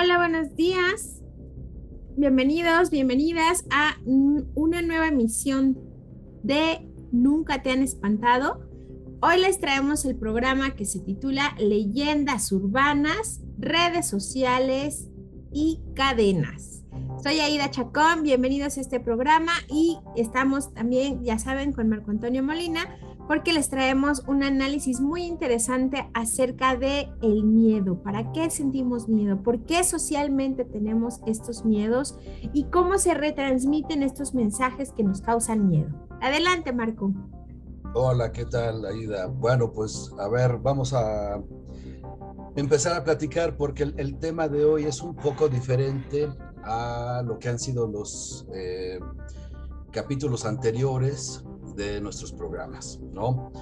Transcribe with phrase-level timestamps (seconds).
[0.00, 1.20] Hola, buenos días.
[2.16, 5.76] Bienvenidos, bienvenidas a una nueva emisión
[6.44, 8.70] de Nunca te han espantado.
[9.20, 15.08] Hoy les traemos el programa que se titula Leyendas urbanas, redes sociales
[15.52, 16.84] y cadenas.
[17.20, 22.44] Soy Aida Chacón, bienvenidos a este programa y estamos también, ya saben, con Marco Antonio
[22.44, 22.86] Molina
[23.28, 28.02] porque les traemos un análisis muy interesante acerca de el miedo.
[28.02, 29.42] ¿Para qué sentimos miedo?
[29.42, 32.18] ¿Por qué socialmente tenemos estos miedos?
[32.54, 35.90] ¿Y cómo se retransmiten estos mensajes que nos causan miedo?
[36.22, 37.12] Adelante, Marco.
[37.92, 39.26] Hola, ¿qué tal, Aida?
[39.26, 41.38] Bueno, pues a ver, vamos a
[42.56, 46.30] empezar a platicar porque el, tema de hoy es un poco diferente
[46.64, 48.98] a lo que han sido los eh,
[49.92, 51.44] capítulos anteriores
[51.78, 53.52] de nuestros programas, ¿no?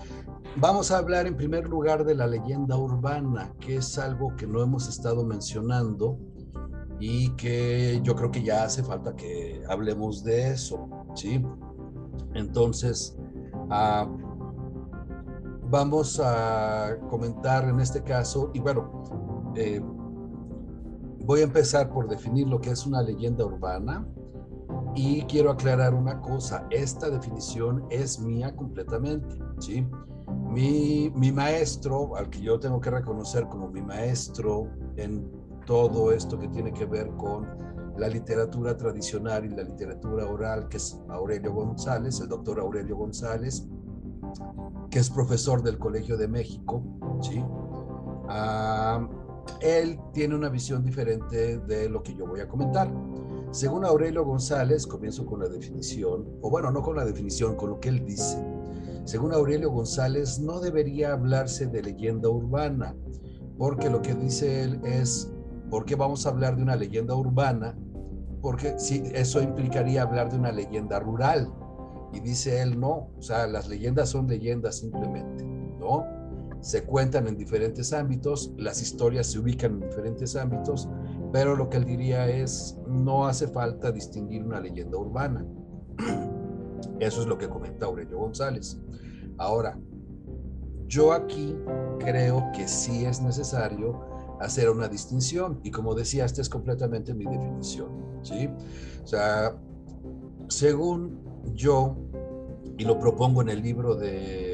[0.56, 4.62] Vamos a hablar en primer lugar de la leyenda urbana, que es algo que no
[4.62, 6.18] hemos estado mencionando
[6.98, 11.44] y que yo creo que ya hace falta que hablemos de eso, ¿sí?
[12.32, 13.16] Entonces,
[13.68, 14.08] ah,
[15.68, 19.82] vamos a comentar en este caso, y bueno, eh,
[21.20, 24.06] voy a empezar por definir lo que es una leyenda urbana.
[24.96, 29.86] Y quiero aclarar una cosa, esta definición es mía completamente, ¿sí?
[30.50, 35.30] Mi, mi maestro, al que yo tengo que reconocer como mi maestro en
[35.66, 37.46] todo esto que tiene que ver con
[37.98, 43.68] la literatura tradicional y la literatura oral, que es Aurelio González, el doctor Aurelio González,
[44.90, 46.82] que es profesor del Colegio de México,
[47.20, 47.44] ¿sí?
[48.28, 49.06] Ah,
[49.60, 52.90] él tiene una visión diferente de lo que yo voy a comentar.
[53.56, 57.80] Según Aurelio González, comienzo con la definición, o bueno, no con la definición, con lo
[57.80, 58.36] que él dice.
[59.04, 62.94] Según Aurelio González, no debería hablarse de leyenda urbana,
[63.56, 65.32] porque lo que dice él es,
[65.70, 67.74] ¿por qué vamos a hablar de una leyenda urbana?
[68.42, 71.50] Porque si eso implicaría hablar de una leyenda rural.
[72.12, 75.46] Y dice él, no, o sea, las leyendas son leyendas simplemente,
[75.80, 76.04] ¿no?
[76.60, 80.90] Se cuentan en diferentes ámbitos, las historias se ubican en diferentes ámbitos,
[81.32, 85.46] pero lo que él diría es, no hace falta distinguir una leyenda urbana.
[87.00, 88.78] Eso es lo que comenta Aurelio González.
[89.38, 89.78] Ahora,
[90.86, 91.56] yo aquí
[91.98, 94.00] creo que sí es necesario
[94.40, 97.88] hacer una distinción y como decía, esta es completamente mi definición,
[98.22, 98.48] ¿sí?
[99.02, 99.56] O sea,
[100.48, 101.20] según
[101.54, 101.96] yo,
[102.78, 104.45] y lo propongo en el libro de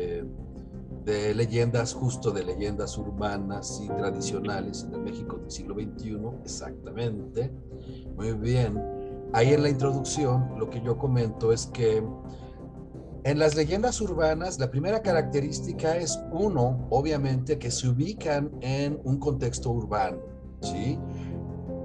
[1.05, 7.53] de leyendas, justo de leyendas urbanas y tradicionales en el México del siglo XXI, exactamente.
[8.17, 8.81] Muy bien.
[9.33, 12.05] Ahí en la introducción lo que yo comento es que
[13.25, 19.19] en las leyendas urbanas la primera característica es uno, obviamente, que se ubican en un
[19.19, 20.19] contexto urbano,
[20.61, 20.99] ¿sí?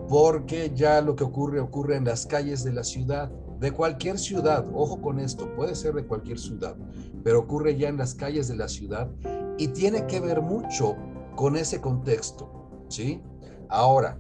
[0.10, 4.66] Porque ya lo que ocurre ocurre en las calles de la ciudad, de cualquier ciudad,
[4.74, 6.76] ojo con esto, puede ser de cualquier ciudad,
[7.24, 9.10] pero ocurre ya en las calles de la ciudad
[9.58, 10.96] y tiene que ver mucho
[11.36, 13.22] con ese contexto, ¿sí?
[13.70, 14.20] Ahora,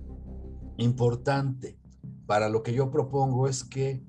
[0.77, 1.77] importante
[2.25, 4.03] para lo que yo propongo es que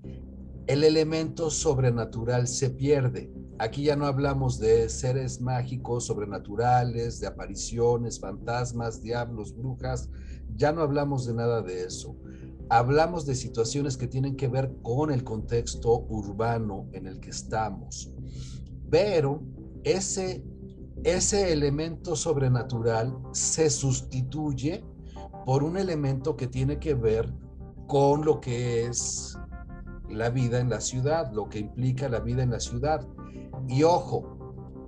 [0.66, 3.32] el elemento sobrenatural se pierde.
[3.58, 10.10] Aquí ya no hablamos de seres mágicos, sobrenaturales, de apariciones, fantasmas, diablos, brujas,
[10.54, 12.16] ya no hablamos de nada de eso
[12.70, 18.12] hablamos de situaciones que tienen que ver con el contexto urbano en el que estamos.
[18.90, 19.42] Pero
[19.84, 20.44] ese,
[21.04, 24.84] ese elemento sobrenatural se sustituye
[25.46, 27.32] por un elemento que tiene que ver
[27.86, 29.38] con lo que es
[30.10, 33.06] la vida en la ciudad, lo que implica la vida en la ciudad.
[33.66, 34.38] Y ojo,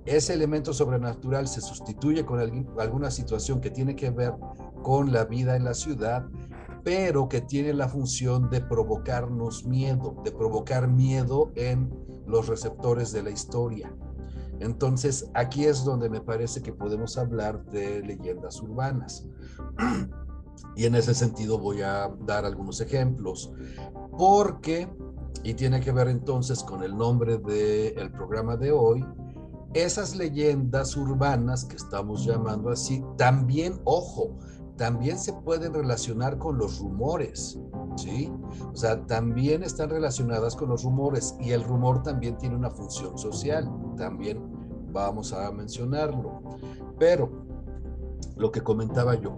[0.05, 4.33] ese elemento sobrenatural se sustituye con alguna situación que tiene que ver
[4.81, 6.27] con la vida en la ciudad
[6.83, 11.93] pero que tiene la función de provocarnos miedo, de provocar miedo en
[12.25, 13.93] los receptores de la historia.
[14.59, 19.25] Entonces, aquí es donde me parece que podemos hablar de leyendas urbanas.
[20.75, 23.51] Y en ese sentido voy a dar algunos ejemplos,
[24.17, 24.87] porque,
[25.43, 29.03] y tiene que ver entonces con el nombre del programa de hoy,
[29.73, 34.37] esas leyendas urbanas que estamos llamando así, también, ojo,
[34.81, 37.59] también se pueden relacionar con los rumores,
[37.95, 38.33] ¿sí?
[38.73, 43.15] O sea, también están relacionadas con los rumores y el rumor también tiene una función
[43.15, 44.41] social, también
[44.91, 46.41] vamos a mencionarlo.
[46.97, 47.29] Pero
[48.37, 49.37] lo que comentaba yo,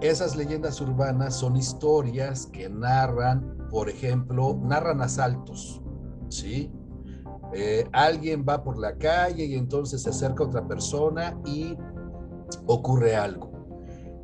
[0.00, 5.82] esas leyendas urbanas son historias que narran, por ejemplo, narran asaltos,
[6.30, 6.72] ¿sí?
[7.52, 11.76] Eh, alguien va por la calle y entonces se acerca otra persona y
[12.66, 13.49] ocurre algo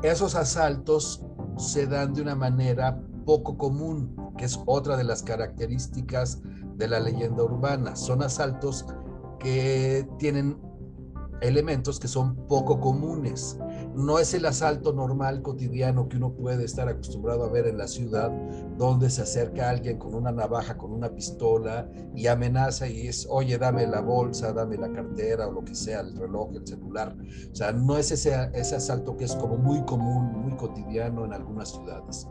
[0.03, 1.25] esos asaltos
[1.57, 6.41] se dan de una manera poco común, que es otra de las características
[6.77, 7.97] de la leyenda urbana.
[7.97, 8.87] Son asaltos
[9.39, 10.61] que tienen
[11.41, 13.59] elementos que son poco comunes.
[13.97, 17.89] No es el asalto normal cotidiano que uno puede estar acostumbrado a ver en la
[17.89, 18.31] ciudad,
[18.77, 23.57] donde se acerca alguien con una navaja, con una pistola y amenaza y es, oye,
[23.57, 27.17] dame la bolsa, dame la cartera o lo que sea, el reloj, el celular.
[27.51, 31.33] O sea, no es ese, ese asalto que es como muy común, muy cotidiano en
[31.33, 32.29] algunas ciudades.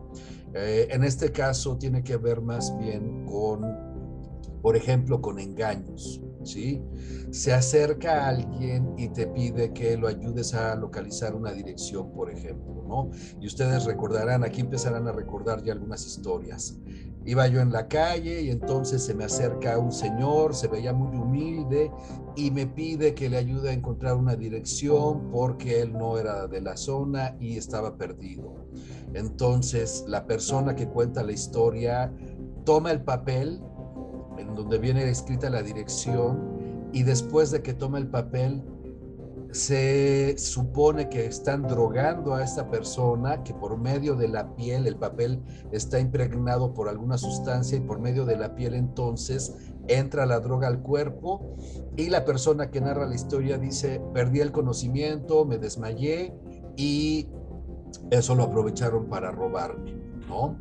[0.53, 3.65] Eh, en este caso tiene que ver más bien con,
[4.61, 6.21] por ejemplo, con engaños.
[6.45, 6.81] ¿Sí?
[7.31, 12.31] Se acerca a alguien y te pide que lo ayudes a localizar una dirección, por
[12.31, 13.09] ejemplo, ¿no?
[13.39, 16.77] Y ustedes recordarán, aquí empezarán a recordar ya algunas historias.
[17.27, 21.17] Iba yo en la calle y entonces se me acerca un señor, se veía muy
[21.17, 21.91] humilde
[22.35, 26.61] y me pide que le ayude a encontrar una dirección porque él no era de
[26.61, 28.67] la zona y estaba perdido.
[29.15, 32.13] Entonces la persona que cuenta la historia
[32.63, 33.59] toma el papel
[34.37, 38.63] en donde viene escrita la dirección y después de que toma el papel
[39.51, 44.97] se supone que están drogando a esta persona, que por medio de la piel, el
[44.97, 45.41] papel
[45.71, 49.55] está impregnado por alguna sustancia y por medio de la piel entonces
[49.87, 51.55] entra la droga al cuerpo
[51.95, 56.33] y la persona que narra la historia dice, perdí el conocimiento, me desmayé
[56.75, 57.29] y
[58.11, 59.93] eso lo aprovecharon para robarme,
[60.27, 60.57] ¿no?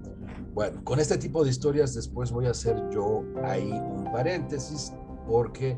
[0.55, 4.93] Bueno, con este tipo de historias después voy a hacer yo ahí un paréntesis
[5.27, 5.77] porque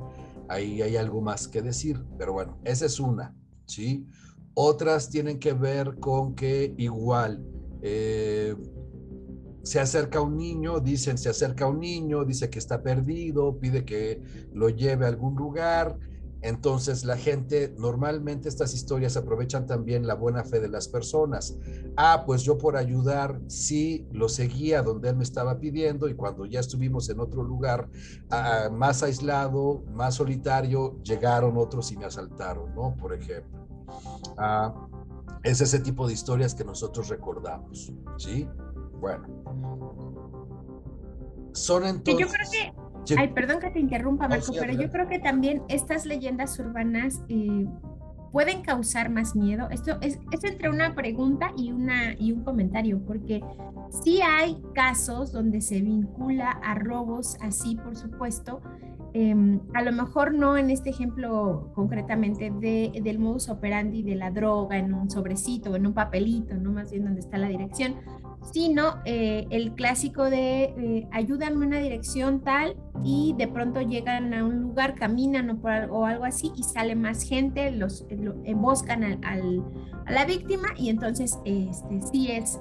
[0.48, 3.34] ahí hay algo más que decir, pero bueno, esa es una,
[3.64, 4.06] ¿sí?
[4.52, 7.42] Otras tienen que ver con que igual
[7.80, 8.54] eh,
[9.62, 14.20] se acerca un niño, dicen se acerca un niño, dice que está perdido, pide que
[14.52, 15.98] lo lleve a algún lugar,
[16.46, 21.58] entonces la gente, normalmente estas historias aprovechan también la buena fe de las personas.
[21.96, 26.46] Ah, pues yo por ayudar, sí, lo seguía donde él me estaba pidiendo y cuando
[26.46, 27.88] ya estuvimos en otro lugar
[28.30, 32.96] ah, más aislado, más solitario, llegaron otros y me asaltaron, ¿no?
[32.96, 33.66] Por ejemplo.
[34.38, 34.72] Ah,
[35.42, 38.48] es ese tipo de historias que nosotros recordamos, ¿sí?
[39.00, 39.26] Bueno.
[41.52, 42.20] Son entonces...
[42.20, 42.85] Yo creo que
[43.16, 47.66] Ay, perdón que te interrumpa, Marco, pero yo creo que también estas leyendas urbanas eh,
[48.32, 49.68] pueden causar más miedo.
[49.70, 53.42] Esto es, entre una pregunta y, una, y un comentario, porque
[54.02, 58.60] sí hay casos donde se vincula a robos así, por supuesto.
[59.14, 64.30] Em, a lo mejor no en este ejemplo concretamente de, del modus operandi de la
[64.30, 67.94] droga en un sobrecito o en un papelito, no más bien donde está la dirección,
[68.52, 74.44] sino eh, el clásico de eh, ayúdame una dirección tal y de pronto llegan a
[74.44, 75.60] un lugar, caminan
[75.90, 78.06] o, algo así y sale más gente, los
[78.44, 79.64] emboscan al,
[80.06, 82.60] a la víctima y entonces este, sí es,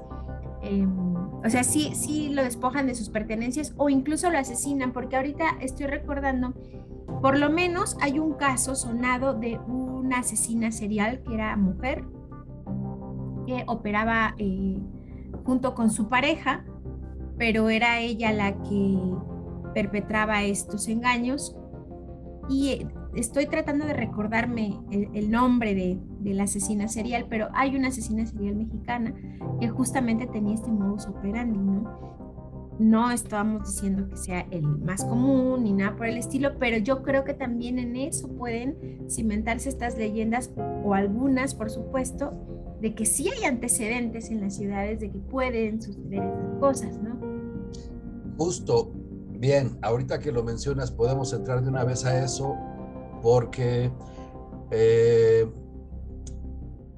[0.62, 5.16] em, o sea, sí, sí lo despojan de sus pertenencias o incluso lo asesinan, porque
[5.16, 6.54] ahorita estoy recordando,
[7.22, 12.04] por lo menos hay un caso sonado de una asesina serial que era mujer,
[13.46, 14.36] que operaba...
[15.46, 16.66] Junto con su pareja,
[17.38, 18.98] pero era ella la que
[19.74, 21.56] perpetraba estos engaños.
[22.50, 27.90] Y eh, estoy tratando de recordarme el, nombre de, la asesina serial, pero hay una
[27.90, 29.14] asesina serial mexicana
[29.60, 32.25] que justamente tenía este modus operandi, ¿no?
[32.78, 37.04] No estábamos diciendo que sea el más común ni nada por el estilo, pero yo
[37.04, 40.52] creo que también en eso pueden cimentarse estas leyendas
[40.84, 42.34] o algunas, por supuesto,
[42.82, 47.16] de que sí hay antecedentes en las ciudades de que pueden suceder esas cosas, ¿no?
[48.38, 48.92] Justo,
[49.40, 52.56] bien, ahorita que lo mencionas podemos entrar de una vez a eso
[53.22, 53.90] porque
[54.72, 55.50] eh,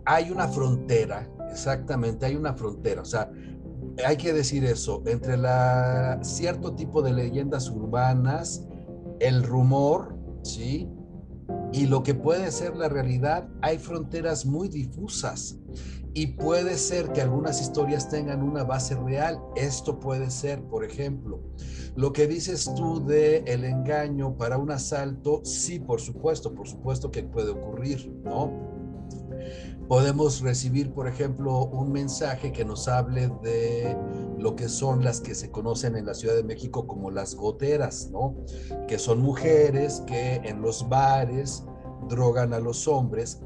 [0.06, 3.30] hay una frontera, exactamente, hay una frontera, o sea,
[4.06, 8.66] hay que decir eso, entre la cierto tipo de leyendas urbanas,
[9.20, 10.90] el rumor, ¿sí?
[11.74, 15.58] Y lo que puede ser la realidad, hay fronteras muy difusas
[16.14, 19.40] y puede ser que algunas historias tengan una base real.
[19.56, 21.42] Esto puede ser, por ejemplo,
[21.96, 27.12] lo que dices tú de el engaño para un asalto, sí, por supuesto, por supuesto
[27.12, 28.77] que puede ocurrir, ¿no?
[29.88, 33.98] Podemos recibir, por ejemplo, un mensaje que nos hable de
[34.38, 38.10] lo que son las que se conocen en la Ciudad de México como las goteras,
[38.12, 38.36] ¿no?
[38.88, 41.64] Que son mujeres que en los bares
[42.10, 43.40] drogan a los hombres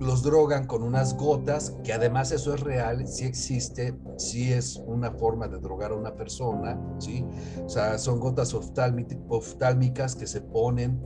[0.00, 5.12] los drogan con unas gotas, que además eso es real, sí existe, sí es una
[5.12, 7.24] forma de drogar a una persona, ¿sí?
[7.62, 11.02] O sea, son gotas oftálmicas que se ponen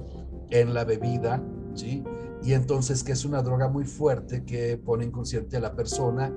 [0.51, 1.43] en la bebida,
[1.75, 2.05] ¿sí?
[2.45, 6.31] Y entonces que es una droga muy fuerte que pone inconsciente a la persona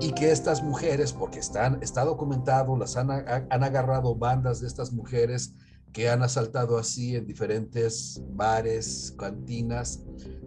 [0.00, 4.92] y que estas mujeres, porque están, está documentado, las han, han agarrado bandas de estas
[4.92, 5.54] mujeres
[5.92, 10.02] que han asaltado así en diferentes bares, cantinas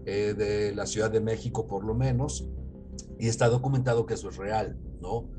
[0.05, 2.47] eh, de la Ciudad de México por lo menos,
[3.19, 5.29] y está documentado que eso es real, ¿no?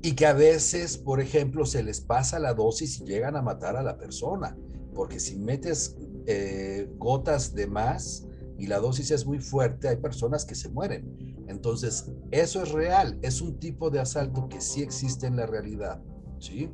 [0.00, 3.76] Y que a veces, por ejemplo, se les pasa la dosis y llegan a matar
[3.76, 4.56] a la persona,
[4.94, 8.27] porque si metes eh, gotas de más,
[8.58, 11.44] y la dosis es muy fuerte, hay personas que se mueren.
[11.46, 16.02] Entonces, eso es real, es un tipo de asalto que sí existe en la realidad,
[16.38, 16.70] ¿sí?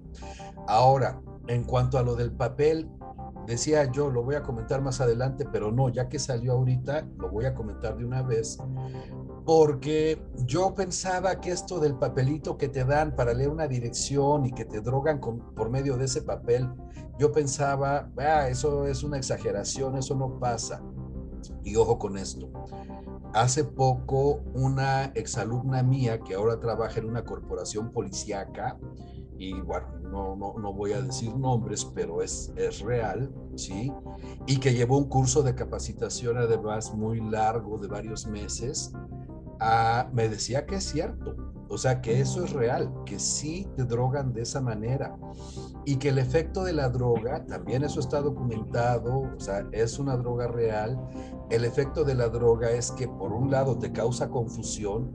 [0.66, 2.90] Ahora, en cuanto a lo del papel,
[3.46, 7.30] decía yo, lo voy a comentar más adelante, pero no, ya que salió ahorita, lo
[7.30, 8.58] voy a comentar de una vez,
[9.44, 14.52] porque yo pensaba que esto del papelito que te dan para leer una dirección y
[14.52, 16.66] que te drogan por medio de ese papel,
[17.18, 20.82] yo pensaba, ah, eso es una exageración, eso no pasa.
[21.62, 22.50] Y ojo con esto.
[23.32, 28.78] Hace poco una exalumna mía que ahora trabaja en una corporación policíaca,
[29.36, 33.92] y bueno, no, no, no, voy a decir nombres, pero es, es real, ¿sí?
[34.46, 38.92] Y que llevó un curso de capacitación además muy largo, de varios meses,
[39.60, 41.36] ah, me decía que es cierto,
[41.68, 45.16] o sea, que eso es real, que sí te drogan de esa manera
[45.84, 50.16] y que el efecto de la droga, también eso está documentado, o sea, es una
[50.16, 51.00] droga real.
[51.50, 55.10] El efecto de la droga es que por un lado te causa confusión,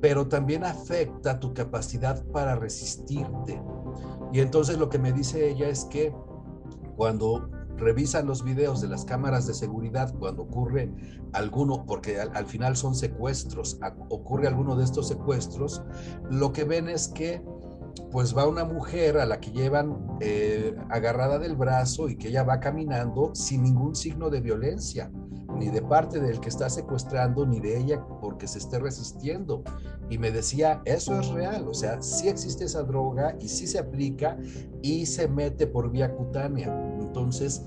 [0.00, 3.60] pero también afecta tu capacidad para resistirte.
[4.32, 6.14] Y entonces lo que me dice ella es que
[6.96, 10.90] cuando revisan los videos de las cámaras de seguridad cuando ocurre
[11.32, 15.82] alguno, porque al, final son secuestros, ocurre alguno de estos secuestros,
[16.30, 17.42] lo que ven es que
[18.10, 22.42] pues va una mujer a la que llevan eh, agarrada del brazo y que ella
[22.42, 25.10] va caminando sin ningún signo de violencia,
[25.56, 29.62] ni de parte del que está secuestrando, ni de ella porque se esté resistiendo.
[30.08, 33.78] Y me decía, eso es real, o sea, sí existe esa droga y sí se
[33.78, 34.38] aplica
[34.82, 36.72] y se mete por vía cutánea.
[37.08, 37.64] Entonces,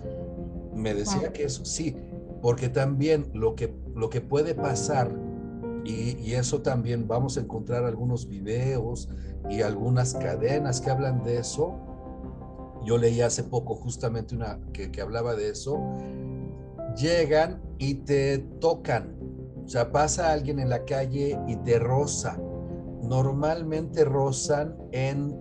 [0.73, 1.97] me decía que eso sí,
[2.41, 5.11] porque también lo que, lo que puede pasar,
[5.83, 9.09] y, y eso también vamos a encontrar algunos videos,
[9.49, 11.73] y algunas cadenas que hablan de eso.
[12.85, 15.79] Yo leí hace poco justamente una que, que hablaba de eso.
[16.95, 19.15] Llegan y te tocan.
[19.63, 22.39] O sea, pasa alguien en la calle y te roza.
[23.01, 25.37] Normalmente rozan en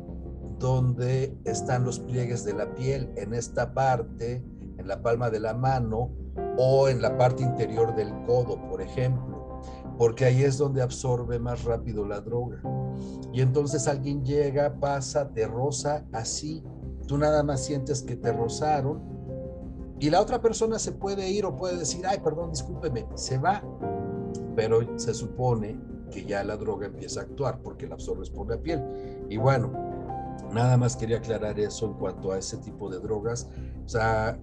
[0.60, 4.44] donde están los pliegues de la piel, en esta parte,
[4.76, 6.10] en la palma de la mano
[6.58, 9.58] o en la parte interior del codo, por ejemplo,
[9.98, 12.62] porque ahí es donde absorbe más rápido la droga.
[13.32, 16.62] Y entonces alguien llega, pasa, te roza así,
[17.06, 19.02] tú nada más sientes que te rozaron
[19.98, 23.62] y la otra persona se puede ir o puede decir, ay, perdón, discúlpeme, se va,
[24.54, 28.58] pero se supone que ya la droga empieza a actuar porque la absorbes por la
[28.58, 28.82] piel.
[29.30, 29.89] Y bueno,
[30.52, 33.49] nada más quería aclarar eso en cuanto a ese tipo de drogas.
[33.85, 34.38] O sea,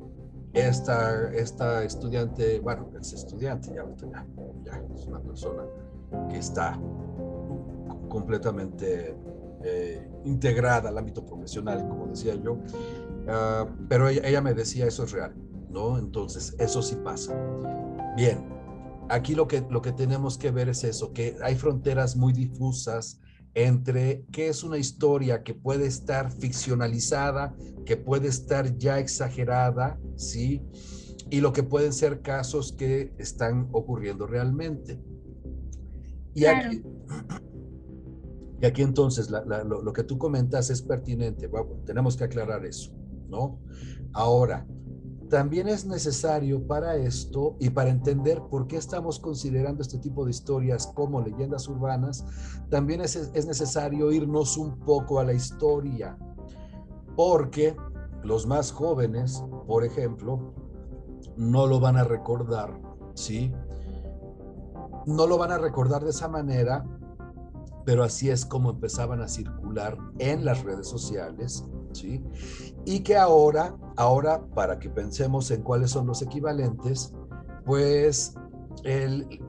[0.53, 4.25] esta, esta estudiante, bueno, es estudiante, ya, ya,
[4.63, 5.63] ya es una persona
[6.29, 6.79] que está
[8.09, 9.15] completamente
[9.63, 12.57] eh, integrada al ámbito profesional, como decía yo,
[13.27, 15.35] ah, pero ella, me decía eso es real,
[15.69, 15.97] ¿no?
[15.97, 17.35] Entonces, eso sí pasa.
[18.15, 18.47] Bien,
[19.09, 23.19] aquí lo que, lo que tenemos que ver es eso, que hay fronteras muy difusas
[23.53, 30.61] entre qué es una historia que puede estar ficcionalizada, que puede estar ya exagerada, ¿sí?
[31.29, 34.99] Y lo que pueden ser casos que están ocurriendo realmente.
[36.33, 36.83] Y aquí,
[38.61, 41.49] y aquí entonces lo, que tú comentas es pertinente,
[41.85, 42.91] tenemos que aclarar eso,
[43.27, 43.59] ¿no?
[44.13, 44.67] Ahora,
[45.29, 50.31] también es necesario para esto y para entender por qué estamos considerando este tipo de
[50.31, 52.25] historias como leyendas urbanas,
[52.69, 56.17] también es, es necesario irnos un poco a la historia,
[57.15, 57.75] porque
[58.23, 60.53] los más jóvenes, por ejemplo,
[61.35, 62.79] no lo van a recordar,
[63.13, 63.53] ¿sí?
[65.05, 66.85] No lo van a recordar de esa manera
[67.87, 72.21] pero así es como empezaban a circular en las redes sociales, ¿sí?
[72.87, 77.13] Y que ahora, ahora, para que pensemos en cuáles son los equivalentes,
[77.65, 78.33] pues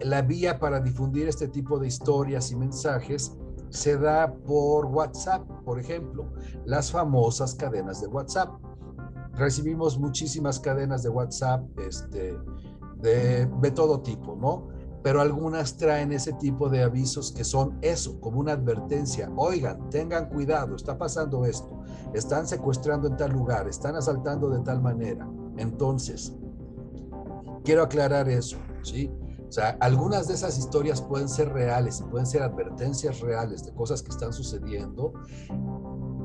[0.01, 3.37] la vía para difundir este tipo de historias y mensajes
[3.69, 6.33] se da por WhatsApp, por ejemplo,
[6.65, 8.51] las famosas cadenas de WhatsApp.
[9.35, 12.37] Recibimos muchísimas cadenas de WhatsApp este,
[12.97, 14.67] de, de todo tipo, ¿no?
[15.09, 19.33] Pero algunas traen ese tipo de avisos que son eso, como una advertencia.
[19.37, 21.81] Oigan, tengan cuidado, está pasando esto,
[22.13, 25.27] están secuestrando en tal lugar, están asaltando de tal manera.
[25.57, 26.35] Entonces,
[27.65, 29.11] quiero aclarar eso, ¿sí?
[29.49, 34.03] O sea, algunas de esas historias pueden ser reales pueden ser advertencias reales de cosas
[34.03, 35.15] que están sucediendo,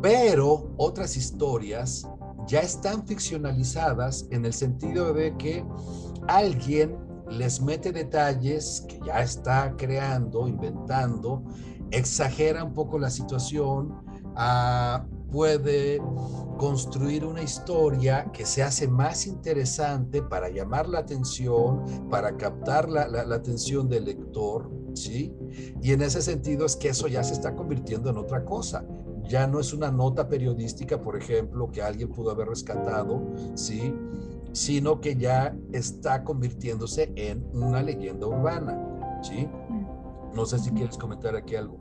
[0.01, 2.05] pero otras historias
[2.47, 5.65] ya están ficcionalizadas en el sentido de que
[6.27, 6.97] alguien
[7.29, 11.43] les mete detalles que ya está creando, inventando,
[11.91, 13.93] exagera un poco la situación,
[14.35, 15.99] ah, puede
[16.57, 23.07] construir una historia que se hace más interesante para llamar la atención, para captar la,
[23.07, 25.35] la, atención del lector, ¿sí?
[25.81, 28.85] Y en ese sentido es que eso ya se está convirtiendo en otra cosa.
[29.27, 33.23] Ya no es una nota periodística, por ejemplo, que alguien pudo haber rescatado,
[33.55, 33.93] ¿sí?
[34.53, 38.79] Sino que ya está convirtiéndose en una leyenda urbana,
[39.21, 39.47] ¿sí?
[40.33, 41.77] No sé si quieres comentar aquí algo.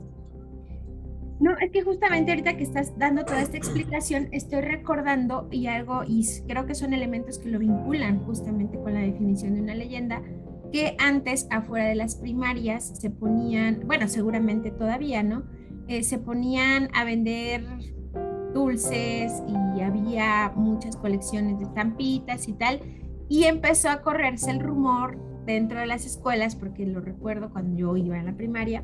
[1.39, 6.03] No, es que justamente ahorita que estás dando toda esta explicación, estoy recordando y algo,
[6.07, 10.21] y creo que son elementos que lo vinculan justamente con la definición de una leyenda,
[10.71, 15.43] que antes afuera de las primarias se ponían, bueno, seguramente todavía, ¿no?
[15.87, 17.65] Eh, se ponían a vender
[18.53, 22.79] dulces y había muchas colecciones de estampitas y tal,
[23.29, 27.97] y empezó a correrse el rumor dentro de las escuelas, porque lo recuerdo cuando yo
[27.97, 28.83] iba a la primaria,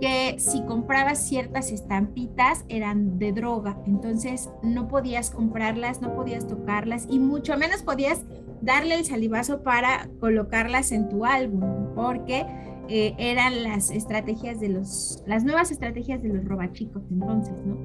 [0.00, 7.06] que si comprabas ciertas estampitas eran de droga, entonces no podías comprarlas, no podías tocarlas
[7.10, 8.22] y mucho menos podías
[8.60, 12.46] darle el salivazo para colocarlas en tu álbum, porque
[12.88, 17.76] eh, eran las estrategias de los, las nuevas estrategias de los robachicos entonces, ¿no?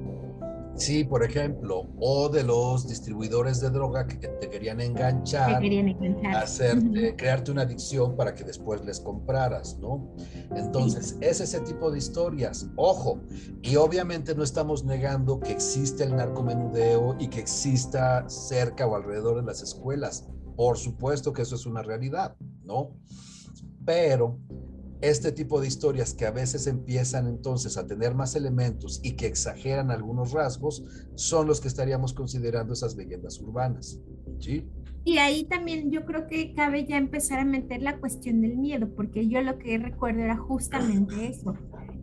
[0.76, 5.62] Sí, por ejemplo, o de los distribuidores de droga que te querían enganchar,
[6.34, 10.14] Hacerte, crearte una adicción para que después les compraras, ¿no?
[10.54, 12.68] Entonces, es ese tipo de historias.
[12.76, 13.20] Ojo,
[13.62, 19.36] y obviamente no estamos negando que existe el narcomenudeo y que exista cerca o alrededor
[19.36, 20.28] de las escuelas.
[20.56, 22.96] Por supuesto que eso es una realidad, ¿no?
[23.84, 24.38] Pero
[25.00, 29.26] este tipo de historias que a veces empiezan entonces a tener más elementos y que
[29.26, 34.00] exageran algunos rasgos son los que estaríamos considerando esas leyendas urbanas.
[34.38, 34.66] ¿sí?
[35.04, 38.88] Y ahí también yo creo que cabe ya empezar a meter la cuestión del miedo,
[38.96, 41.54] porque yo lo que recuerdo era justamente eso.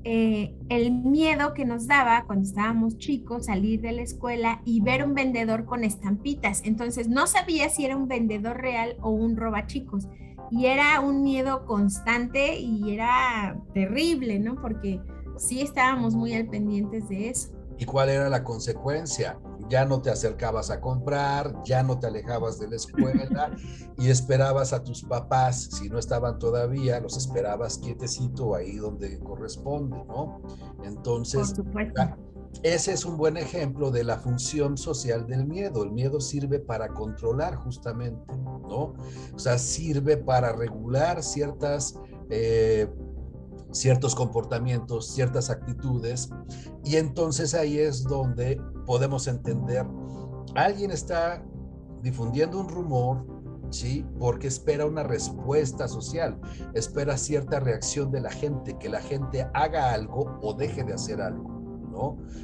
[0.04, 5.04] Eh, el miedo que nos daba cuando estábamos chicos salir de la escuela y ver
[5.04, 6.62] un vendedor con estampitas.
[6.66, 10.08] Entonces no sabía si era un vendedor real o un roba chicos
[10.50, 14.56] y era un miedo constante y era terrible, ¿no?
[14.56, 15.00] Porque
[15.38, 17.50] sí estábamos muy al pendientes de eso.
[17.78, 19.40] ¿Y cuál era la consecuencia?
[19.70, 23.52] Ya no te acercabas a comprar, ya no te alejabas de la escuela
[23.98, 29.98] y esperabas a tus papás, si no estaban todavía, los esperabas quietecito ahí donde corresponde,
[30.06, 30.42] ¿no?
[30.84, 32.31] Entonces, Por supuesto
[32.64, 35.84] ese es un buen ejemplo de la función social del miedo.
[35.84, 38.94] El miedo sirve para controlar justamente, ¿no?
[39.34, 41.96] O sea, sirve para regular ciertas,
[42.30, 42.88] eh,
[43.72, 46.30] ciertos comportamientos, ciertas actitudes.
[46.84, 49.86] Y entonces ahí es donde podemos entender,
[50.54, 51.44] alguien está
[52.04, 53.26] difundiendo un rumor,
[53.72, 54.06] ¿sí?
[54.20, 56.40] Porque espera una respuesta social,
[56.76, 61.22] espera cierta reacción de la gente, que la gente haga algo o deje de hacer
[61.22, 61.51] algo.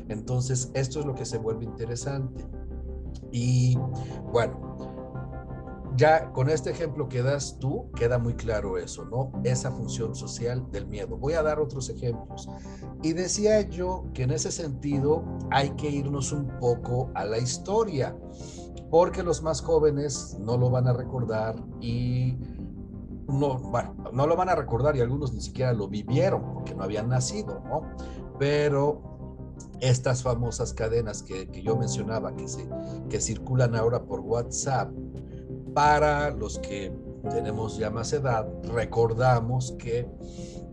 [0.09, 2.45] Entonces, esto es lo que se vuelve interesante.
[3.31, 3.77] Y
[4.31, 4.77] bueno,
[5.97, 9.31] ya con este ejemplo que das tú, queda muy claro eso, ¿no?
[9.43, 11.17] Esa función social del miedo.
[11.17, 12.47] Voy a dar otros ejemplos.
[13.01, 18.15] Y decía yo que en ese sentido hay que irnos un poco a la historia,
[18.91, 22.37] porque los más jóvenes no lo van a recordar y
[23.27, 26.83] no, bueno, no lo van a recordar y algunos ni siquiera lo vivieron porque no
[26.83, 27.81] habían nacido, ¿no?
[28.39, 29.16] Pero
[29.81, 34.91] estas famosas cadenas que, yo mencionaba que, circulan ahora por WhatsApp,
[35.73, 36.91] para los que
[37.29, 40.07] tenemos ya más edad, recordamos que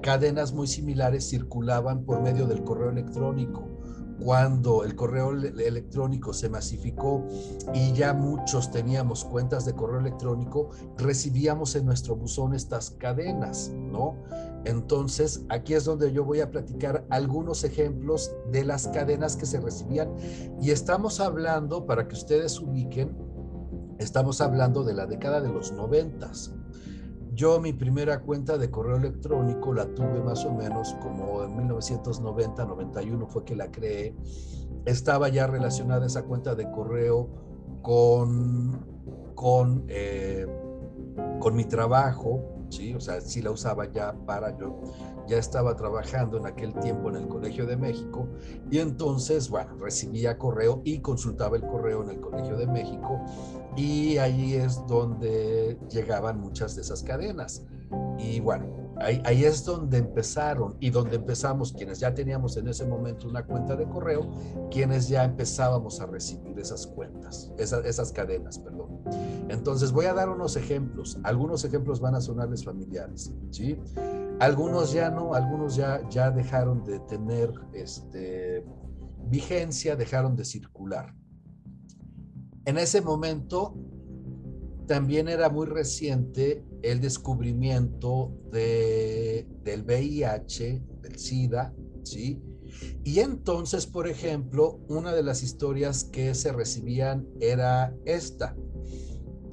[0.02, 3.73] cadenas muy similares circulaban por medio del correo electrónico
[4.22, 7.26] cuando el correo electrónico se masificó
[7.72, 14.16] y ya muchos teníamos cuentas de correo electrónico, recibíamos en nuestro buzón estas cadenas, ¿no?
[14.64, 19.60] Entonces, aquí es donde yo voy a platicar algunos ejemplos de las cadenas que se
[19.60, 20.14] recibían
[20.60, 23.16] y estamos hablando, para que ustedes ubiquen,
[23.98, 26.54] estamos hablando de la década de los noventas.
[27.34, 32.64] Yo mi primera cuenta de correo electrónico la tuve más o menos como en 1990,
[32.64, 34.14] 91 fue que la creé.
[34.84, 37.28] Estaba ya relacionada esa cuenta de correo
[37.82, 38.86] con,
[39.34, 40.46] con, eh,
[41.40, 42.94] con mi trabajo, ¿sí?
[42.94, 44.80] O sea, sí la usaba ya para yo
[45.26, 48.28] ya estaba trabajando en aquel tiempo en el Colegio de México
[48.70, 53.20] y entonces, bueno, recibía correo y consultaba el correo en el Colegio de México
[53.76, 57.64] y ahí es donde llegaban muchas de esas cadenas.
[58.18, 63.28] Y bueno, Ahí, es donde empezaron y donde empezamos quienes ya teníamos en ese momento
[63.28, 64.30] una cuenta de correo,
[64.70, 69.00] quienes ya empezábamos a recibir esas cuentas, esas, esas cadenas, perdón.
[69.48, 71.18] Entonces voy a dar unos ejemplos.
[71.24, 73.78] Algunos ejemplos van a sonarles familiares, ¿sí?
[74.40, 78.64] Algunos ya no, algunos ya, ya dejaron de tener este,
[79.28, 81.14] vigencia, dejaron de circular.
[82.64, 83.76] En ese momento
[84.86, 92.42] también era muy reciente el descubrimiento de, del VIH, del SIDA, ¿sí?
[93.04, 98.56] Y entonces, por ejemplo, una de las historias que se recibían era esta.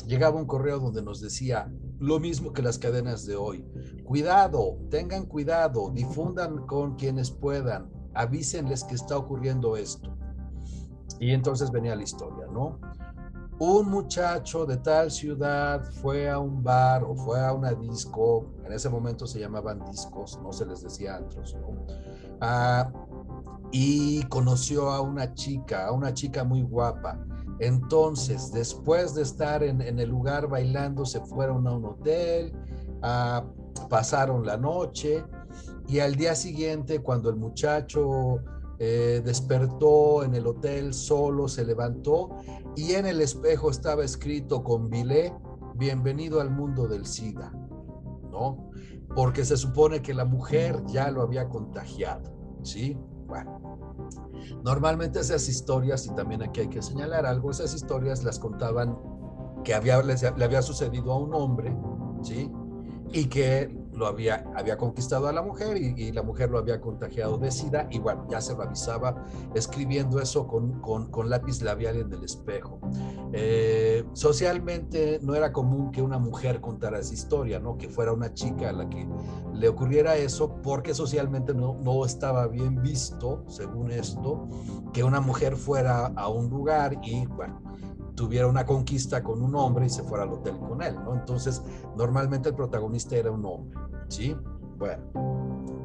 [0.07, 3.63] Llegaba un correo donde nos decía lo mismo que las cadenas de hoy.
[4.03, 10.17] Cuidado, tengan cuidado, difundan con quienes puedan, avísenles que está ocurriendo esto.
[11.19, 12.79] Y entonces venía la historia, ¿no?
[13.63, 18.74] Un muchacho de tal ciudad fue a un bar o fue a una disco, en
[18.74, 21.56] ese momento se llamaban discos, no se les decía antros,
[22.39, 22.91] ah,
[23.71, 27.24] y conoció a una chica, a una chica muy guapa.
[27.60, 32.52] Entonces, después de estar en, el lugar bailando, se fueron a un hotel,
[33.04, 33.45] ah,
[33.91, 35.24] pasaron la noche
[35.88, 38.39] y al día siguiente, cuando el muchacho
[38.83, 42.29] eh, despertó en el hotel solo, se levantó
[42.75, 45.31] y en el espejo estaba escrito con bilé,
[45.75, 47.51] bienvenido al mundo del SIDA,
[48.31, 48.71] ¿no?
[49.15, 52.97] Porque se supone que la mujer ya lo había contagiado, ¿sí?
[53.27, 53.87] Bueno,
[54.63, 58.97] normalmente esas historias, y también aquí hay que señalar algo, esas historias las contaban
[59.63, 61.77] que había, le había sucedido a un hombre,
[62.23, 62.51] ¿sí?
[63.11, 67.37] Y que lo había, había conquistado a la mujer y, la mujer lo había contagiado
[67.37, 72.23] de SIDA y bueno, ya se revisaba escribiendo eso con, con, lápiz labial en el
[72.23, 72.79] espejo.
[73.31, 77.77] Eh, socialmente no era común que una mujer contara esa historia, ¿no?
[77.77, 79.07] Que fuera una chica a la que
[79.53, 84.49] le ocurriera eso porque socialmente no, no estaba bien visto, según esto,
[84.93, 87.61] que una mujer fuera a un lugar y bueno,
[88.21, 91.15] tuviera una conquista con un hombre y se fuera al hotel con él, ¿no?
[91.15, 91.60] Entonces,
[91.97, 93.75] normalmente el protagonista era un hombre,
[94.10, 94.36] ¿sí?
[94.77, 95.01] Bueno,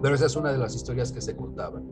[0.03, 1.88] pero esa es una de las historias que se contaban.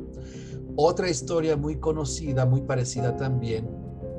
[0.77, 3.71] Otra historia muy conocida, muy parecida también,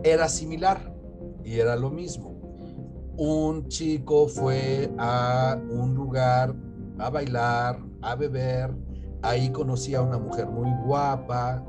[0.04, 0.96] era similar
[1.44, 2.34] y era lo mismo.
[3.18, 6.56] Un chico fue a un lugar
[6.98, 8.76] a bailar, a beber,
[9.22, 11.64] ahí conocía a una mujer muy guapa,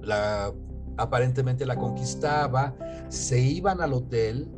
[0.00, 0.50] la
[0.98, 2.74] aparentemente la conquistaba,
[3.08, 4.50] se iban al hotel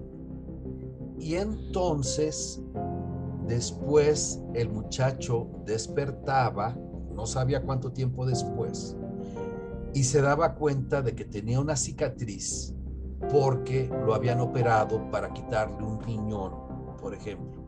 [1.19, 2.63] y entonces
[3.47, 6.77] después el muchacho despertaba,
[7.15, 8.97] no sabía cuánto tiempo después,
[9.93, 12.75] y se daba cuenta de que tenía una cicatriz
[13.31, 16.53] porque lo habían operado para quitarle un riñón,
[17.01, 17.63] por ejemplo,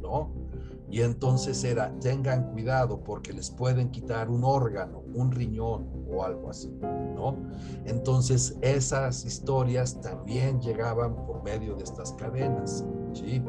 [0.00, 0.43] ¿no?
[0.90, 6.50] Y entonces era, tengan cuidado porque les pueden quitar un órgano, un riñón o algo
[6.50, 6.70] así,
[7.14, 7.36] ¿no?
[7.84, 13.42] Entonces esas historias también llegaban por medio de estas cadenas, ¿sí?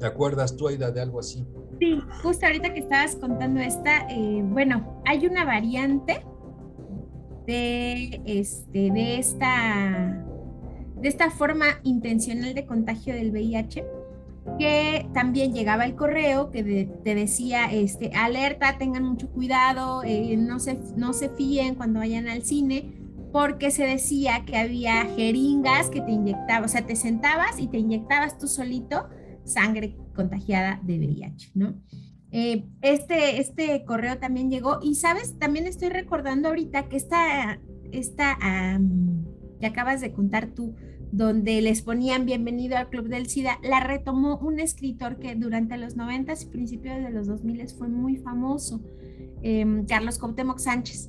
[0.00, 1.46] ¿Te acuerdas tú, Aida, de algo así?
[1.78, 6.24] Sí, justo ahorita que estabas contando esta, eh, bueno, hay una variante
[7.46, 10.24] de, este, de, esta,
[10.96, 13.84] de esta forma intencional de contagio del VIH
[14.58, 20.58] que también llegaba el correo que te decía, este, alerta, tengan mucho cuidado, eh, no,
[20.58, 22.92] se, no se fíen cuando vayan al cine,
[23.32, 27.78] porque se decía que había jeringas que te inyectaban, o sea, te sentabas y te
[27.78, 29.08] inyectabas tú solito
[29.44, 31.74] sangre contagiada de VIH, ¿no?
[32.32, 35.38] Eh, este, este correo también llegó y, ¿sabes?
[35.38, 37.60] También estoy recordando ahorita que esta,
[37.92, 38.36] esta
[39.60, 40.74] que acabas de contar tú,
[41.16, 45.96] donde les ponían bienvenido al Club del SIDA, la retomó un escritor que durante los
[45.96, 48.82] 90 y principios de los 2000 fue muy famoso,
[49.40, 51.08] em, Carlos Cuauhtémoc Sánchez.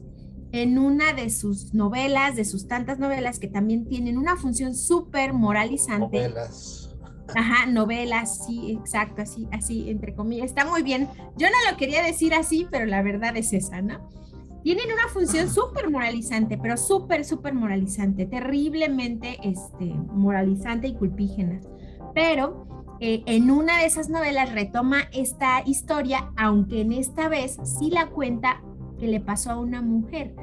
[0.53, 5.33] En una de sus novelas, de sus tantas novelas que también tienen una función súper
[5.33, 6.29] moralizante.
[6.29, 6.95] Novelas.
[7.35, 10.45] Ajá, novelas, sí, exacto, así, así, entre comillas.
[10.45, 11.09] Está muy bien.
[11.35, 14.07] Yo no lo quería decir así, pero la verdad es esa, ¿no?
[14.67, 21.61] Tienen una función súper moralizante, pero súper, súper moralizante, terriblemente este, moralizante y culpígena.
[22.13, 22.67] Pero
[22.99, 28.09] eh, en una de esas novelas retoma esta historia, aunque en esta vez sí la
[28.09, 28.61] cuenta
[28.99, 30.35] que le pasó a una mujer,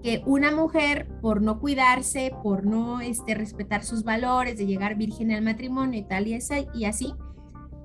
[0.00, 5.32] que una mujer por no cuidarse, por no este, respetar sus valores, de llegar virgen
[5.32, 6.38] al matrimonio y tal y,
[6.72, 7.14] y así,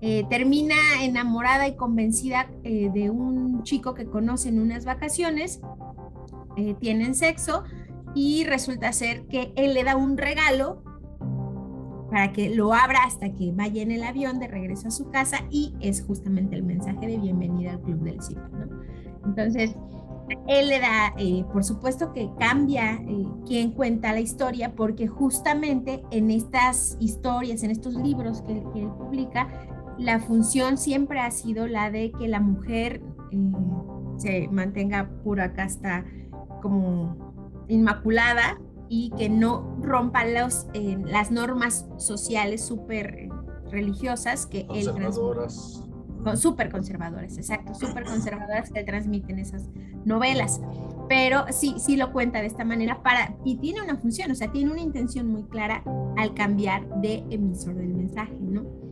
[0.02, 5.60] eh, termina enamorada y convencida eh, de un chico que conoce en unas vacaciones,
[6.56, 7.64] eh, tienen sexo
[8.14, 10.84] y resulta ser que él le da un regalo
[12.10, 15.40] para que lo abra hasta que vaya en el avión de regreso a su casa
[15.50, 18.82] y es justamente el mensaje de bienvenida al Club del Cine, ¿no?
[19.26, 19.76] Entonces,
[20.48, 26.04] él le da, eh, por supuesto que cambia eh, quien cuenta la historia, porque justamente
[26.12, 29.48] en estas historias, en estos libros que, él publica,
[29.98, 33.52] la función siempre ha sido la de que la mujer eh,
[34.18, 36.06] se mantenga pura casta
[36.62, 40.68] como inmaculada y que no rompa los,
[41.06, 43.30] las normas sociales súper
[43.70, 44.90] religiosas que él
[46.36, 49.70] súper conservadores, exacto, súper conservadoras que transmiten esas
[50.06, 50.62] novelas.
[51.08, 54.52] Pero sí, sí lo cuenta de esta manera para, y tiene una función, o sea,
[54.52, 55.84] tiene una intención muy clara
[56.18, 58.87] al cambiar de emisor del mensaje, ¿no?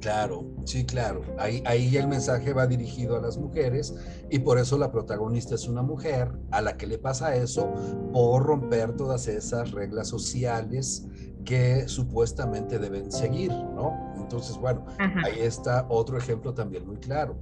[0.00, 1.22] Claro, sí, claro.
[1.38, 3.94] Ahí, ahí el mensaje va dirigido a las mujeres
[4.30, 7.70] y por eso la protagonista es una mujer a la que le pasa eso
[8.12, 11.06] por romper todas esas reglas sociales
[11.44, 14.14] que supuestamente deben seguir, ¿no?
[14.16, 17.38] Entonces, bueno, ahí está otro ejemplo también muy claro.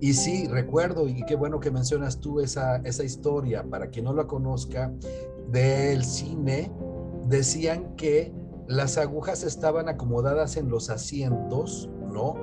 [0.00, 4.14] Y sí, recuerdo, y qué bueno que mencionas tú esa, esa historia, para quien no
[4.14, 4.92] la conozca,
[5.50, 6.72] del cine,
[7.26, 8.32] decían que
[8.66, 12.34] las agujas estaban acomodadas en los asientos, ¿no?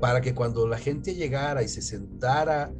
[0.00, 2.72] Para que cuando la gente llegara y se sentara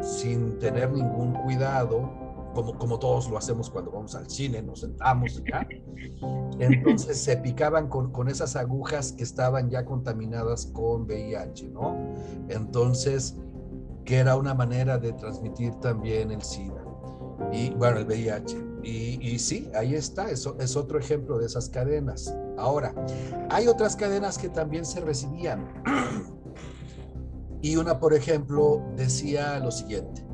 [0.00, 2.10] sin tener ningún cuidado,
[2.54, 5.66] como, todos lo hacemos cuando vamos al cine, nos sentamos ya.
[6.58, 11.96] Entonces se picaban con, con esas agujas que estaban ya contaminadas con VIH, ¿no?
[12.48, 13.36] Entonces,
[14.04, 16.82] que era una manera de transmitir también el SIDA
[17.52, 18.67] y, bueno, el VIH.
[18.88, 22.34] Y, sí, ahí está, eso es otro ejemplo de esas cadenas.
[22.56, 22.94] Ahora,
[23.50, 25.68] hay otras cadenas que también se recibían.
[27.60, 30.24] Y una, por ejemplo, decía lo siguiente,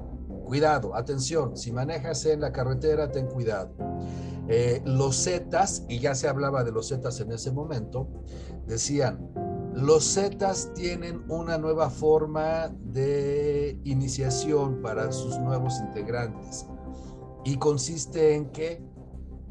[0.44, 3.74] cuidado, atención, si manejas en la carretera, ten cuidado.
[4.46, 8.08] Eh, los Zetas, y ya se hablaba de los Zetas en ese momento,
[8.66, 9.32] decían,
[9.72, 16.66] los Zetas tienen una nueva forma de iniciación para sus nuevos integrantes
[17.44, 18.82] y consiste en que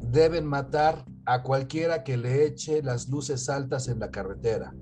[0.00, 4.74] deben matar a cualquiera que le eche las luces altas en la carretera.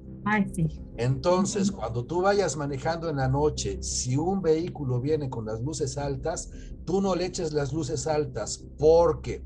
[0.96, 5.98] Entonces, cuando tú vayas manejando en la noche, si un vehículo viene con las luces
[5.98, 6.50] altas,
[6.84, 9.44] tú no le eches las luces altas porque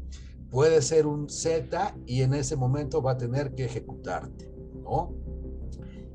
[0.50, 4.52] puede ser un Z y en ese momento va a tener que ejecutarte,
[4.82, 5.14] ¿no?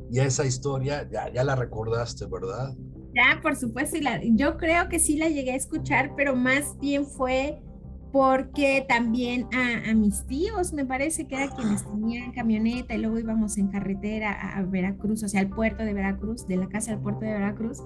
[0.10, 2.76] Y esa historia ya, ya la recordaste, ¿verdad?
[3.14, 7.62] Ya, por supuesto, yo creo que sí la llegué a escuchar, pero más bien fue
[8.12, 13.58] porque también a, mis tíos, me parece que era quienes tenían camioneta y luego íbamos
[13.58, 17.22] en carretera a, Veracruz, o sea, al puerto de Veracruz, de la casa al puerto
[17.22, 17.82] de Veracruz.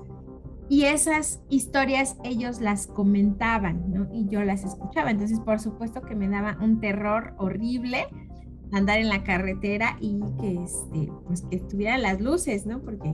[0.67, 4.07] Y esas historias ellos las comentaban, ¿no?
[4.11, 5.11] Y yo las escuchaba.
[5.11, 8.07] Entonces, por supuesto que me daba un terror horrible
[8.71, 12.81] andar en la carretera y que, este, pues, que estuvieran las luces, ¿no?
[12.81, 13.13] Porque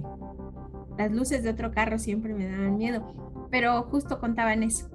[0.97, 3.13] las luces de otro carro siempre me daban miedo.
[3.49, 4.89] Pero justo contaban eso.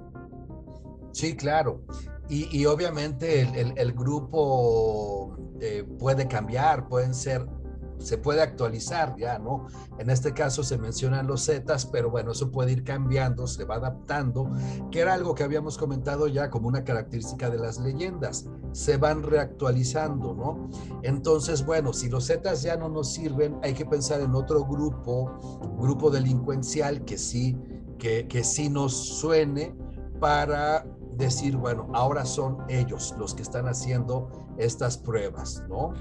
[1.12, 1.82] Sí, claro.
[2.28, 7.46] Y, obviamente el, grupo eh, puede cambiar, pueden ser,
[7.98, 9.66] se puede actualizar ya, ¿no?
[9.98, 13.76] En este caso se mencionan los Zetas, pero bueno, eso puede ir cambiando, se va
[13.76, 14.50] adaptando,
[14.90, 19.22] que era algo que habíamos comentado ya como una característica de las leyendas, se van
[19.22, 20.68] reactualizando, ¿no?
[21.02, 25.32] Entonces, bueno, si los Zetas ya no nos sirven, hay que pensar en otro grupo,
[25.78, 27.56] grupo delincuencial que sí,
[27.98, 29.74] que, que sí nos suene
[30.20, 30.84] para
[31.16, 34.28] decir, bueno, ahora son ellos los que están haciendo
[34.58, 35.94] estas pruebas, ¿no?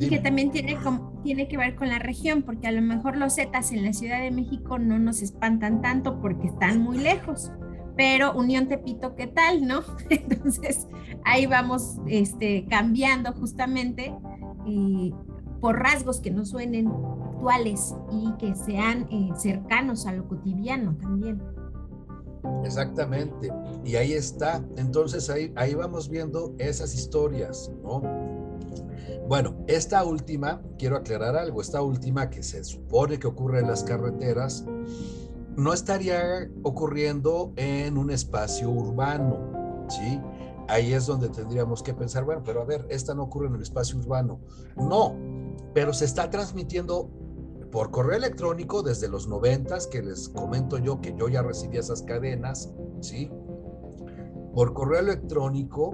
[0.00, 0.78] Y que también tiene,
[1.22, 4.20] tiene que ver con la región, porque a lo mejor los Zetas en la Ciudad
[4.20, 7.52] de México no nos espantan tanto porque están muy lejos,
[7.96, 9.82] pero Unión Tepito, ¿qué tal, no?
[10.10, 10.88] Entonces,
[11.24, 14.14] ahí vamos este, cambiando justamente
[14.66, 15.12] eh,
[15.60, 21.42] por rasgos que no suenen actuales y que sean eh, cercanos a lo cotidiano también.
[22.64, 23.52] Exactamente.
[23.84, 24.62] Y ahí está.
[24.76, 28.02] Entonces ahí, ahí vamos viendo esas historias, ¿no?
[29.28, 33.84] Bueno, esta última, quiero aclarar algo, esta última que se supone que ocurre en las
[33.84, 34.64] carreteras,
[35.56, 40.20] no estaría ocurriendo en un espacio urbano, ¿sí?
[40.68, 43.62] Ahí es donde tendríamos que pensar, bueno, pero a ver, esta no ocurre en el
[43.62, 44.40] espacio urbano.
[44.76, 45.16] No,
[45.74, 47.10] pero se está transmitiendo
[47.70, 52.02] por correo electrónico desde los noventas, que les comento yo que yo ya recibí esas
[52.02, 53.30] cadenas, ¿sí?
[54.54, 55.92] Por correo electrónico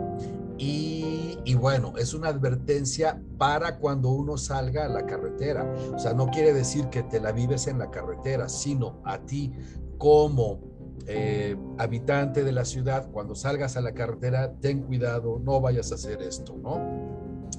[0.59, 5.71] y, bueno, es una advertencia para cuando uno salga a la carretera.
[5.95, 9.53] O sea, no quiere decir que te la vives en la carretera, sino a ti
[9.99, 10.61] como
[11.07, 15.97] eh, habitante de la ciudad, cuando salgas a la carretera, ten cuidado, no vayas a
[15.97, 17.07] hacer esto, ¿no?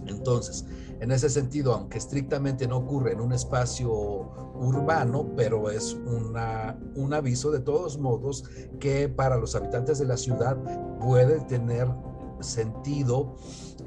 [0.08, 0.66] Entonces,
[1.00, 3.92] en ese sentido, aunque estrictamente no ocurre en un espacio
[4.56, 8.44] urbano, pero es una, un aviso de todos modos
[8.80, 10.58] que para los habitantes de la ciudad
[11.00, 11.88] puede tener
[12.42, 13.36] sentido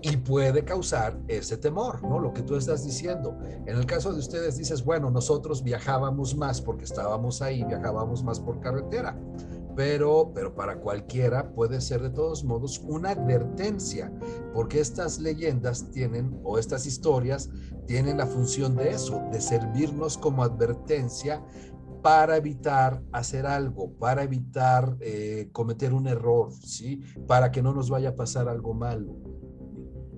[0.03, 2.19] y puede causar ese temor, ¿no?
[2.19, 3.37] Lo que tú estás diciendo.
[3.67, 8.41] En el caso de ustedes dices, bueno, nosotros viajábamos más porque estábamos ahí, viajábamos más
[8.41, 9.17] por carretera
[9.81, 14.13] pero, pero para cualquiera puede ser de todos modos una advertencia,
[14.53, 17.49] porque estas leyendas tienen, o estas historias,
[17.87, 21.43] tienen la función de eso, de servirnos como advertencia
[22.03, 27.01] para evitar hacer algo, para evitar eh, cometer un error, ¿sí?
[27.27, 29.17] Para que no nos vaya a pasar algo malo.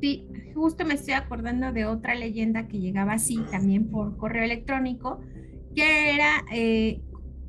[0.01, 5.21] Sí, justo me estoy acordando de otra leyenda que llegaba así también por correo electrónico,
[5.75, 7.01] que era eh,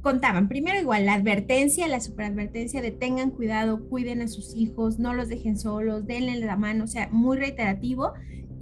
[0.04, 5.14] contaban primero igual la advertencia, la superadvertencia de tengan cuidado, cuiden a sus hijos, no
[5.14, 8.14] los dejen solos, denle la mano, o sea, muy reiterativo.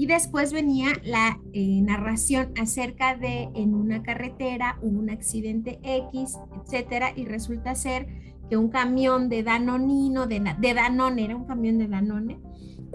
[0.02, 6.40] Y después venía la eh, narración acerca de en una carretera hubo un accidente X,
[6.60, 8.08] etcétera, y resulta ser
[8.50, 12.40] que un camión de Danonino, de, de Danone, era un camión de Danone,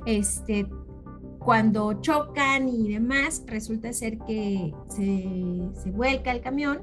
[0.04, 0.66] este,
[1.38, 6.80] cuando chocan y demás, resulta ser que se, se vuelca el camión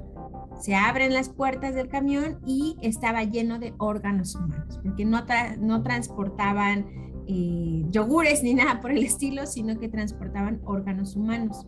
[0.62, 5.26] se abren las puertas del camión y estaba lleno de órganos humanos, porque no,
[5.60, 6.86] no transportaban
[7.28, 11.66] eh, yogures ni nada por el estilo, sino que transportaban órganos humanos.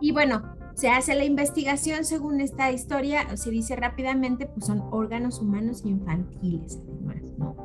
[0.00, 0.42] Y bueno,
[0.74, 6.80] se hace la investigación según esta historia, se dice rápidamente, pues son órganos humanos infantiles,
[6.82, 7.56] además, ¿no?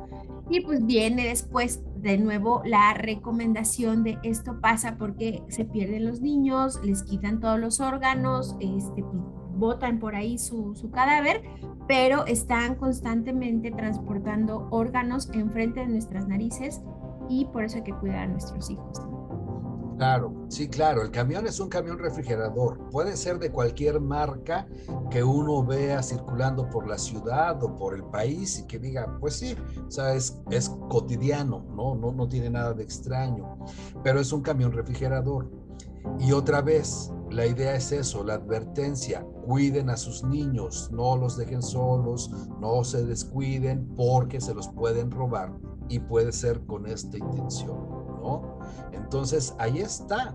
[0.48, 6.20] Y pues viene después de nuevo la recomendación de esto pasa porque se pierden los
[6.20, 9.22] niños, les quitan todos los órganos, este, pues,
[9.54, 11.42] botan por ahí su, cadáver,
[11.86, 16.80] pero están constantemente transportando órganos enfrente de nuestras narices
[17.30, 19.00] y por eso hay que cuidar a nuestros hijos.
[19.96, 21.02] Claro, sí, claro.
[21.02, 22.88] El camión es un camión refrigerador.
[22.90, 24.66] Puede ser de cualquier marca
[25.10, 29.36] que uno vea circulando por la ciudad o por el país y que diga, pues
[29.36, 29.54] sí,
[29.86, 31.94] o sea, es, es cotidiano, ¿no?
[31.94, 32.12] ¿no?
[32.12, 33.58] No tiene nada de extraño.
[34.02, 35.50] Pero es un camión refrigerador.
[36.18, 41.36] Y otra vez, la idea es eso, la advertencia, cuiden a sus niños, no los
[41.36, 45.52] dejen solos, no se descuiden porque se los pueden robar
[45.90, 47.76] y puede ser con esta intención,
[48.22, 48.58] ¿no?
[48.92, 50.34] Entonces, ahí está.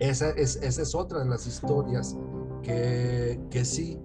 [0.00, 2.16] Esa es, esa es otra de las historias
[2.62, 4.00] que, que sí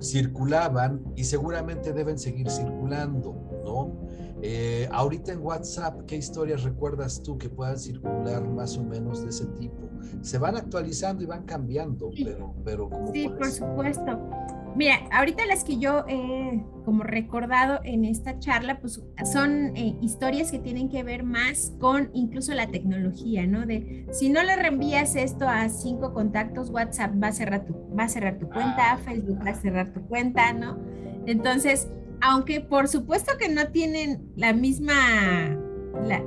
[0.00, 3.34] circulaban y seguramente deben seguir circulando,
[3.64, 3.92] ¿no?
[4.40, 9.30] Eh, ahorita en WhatsApp, ¿qué historias recuerdas tú que puedan circular más o menos de
[9.30, 9.88] ese tipo?
[10.20, 14.18] Se van actualizando y van cambiando, pero, pero Sí, por supuesto.
[14.76, 20.50] Mira, ahorita las que yo he como recordado en esta charla, pues son eh, historias
[20.50, 23.66] que tienen que ver más con incluso la tecnología, ¿no?
[23.66, 28.04] De si no le reenvías esto a cinco contactos, WhatsApp va a cerrar tu, va
[28.04, 28.98] a cerrar tu cuenta, ah.
[28.98, 30.78] Facebook va a cerrar tu cuenta, ¿no?
[31.26, 31.88] Entonces,
[32.20, 34.94] aunque por supuesto que no tienen la misma,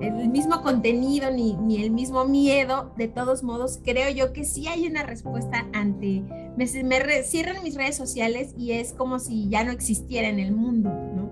[0.02, 4.68] el mismo contenido ni, ni, el mismo miedo, de todos modos, creo yo que sí
[4.68, 6.24] hay una respuesta ante,
[6.58, 10.52] me, me cierran mis redes sociales y es como si ya no existiera en el
[10.52, 11.30] mundo, ¿no?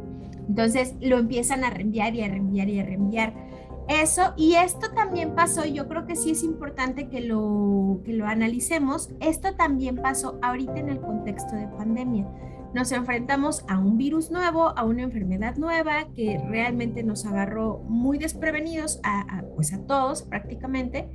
[0.47, 3.33] Entonces lo empiezan a reenviar y a reenviar y a reenviar.
[3.87, 8.27] Eso, y esto también pasó, yo creo que sí es importante que lo, que lo
[8.27, 12.27] analicemos, esto también pasó ahorita en el contexto de pandemia
[12.73, 18.17] nos enfrentamos a un virus nuevo, a una enfermedad nueva que realmente nos agarró muy
[18.17, 21.09] desprevenidos a, pues a todos prácticamente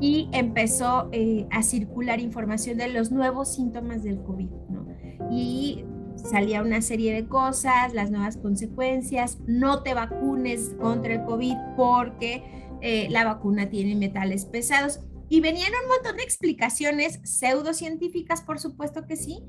[0.00, 4.86] y empezó eh, a circular información de los nuevos síntomas del COVID, ¿no?
[5.30, 5.84] Y
[6.16, 12.44] salía una serie de cosas, las nuevas consecuencias, no te vacunes contra el COVID porque
[12.80, 15.00] eh, la vacuna tiene metales pesados.
[15.28, 19.42] Y venían un montón de explicaciones pseudocientíficas, por supuesto que sí,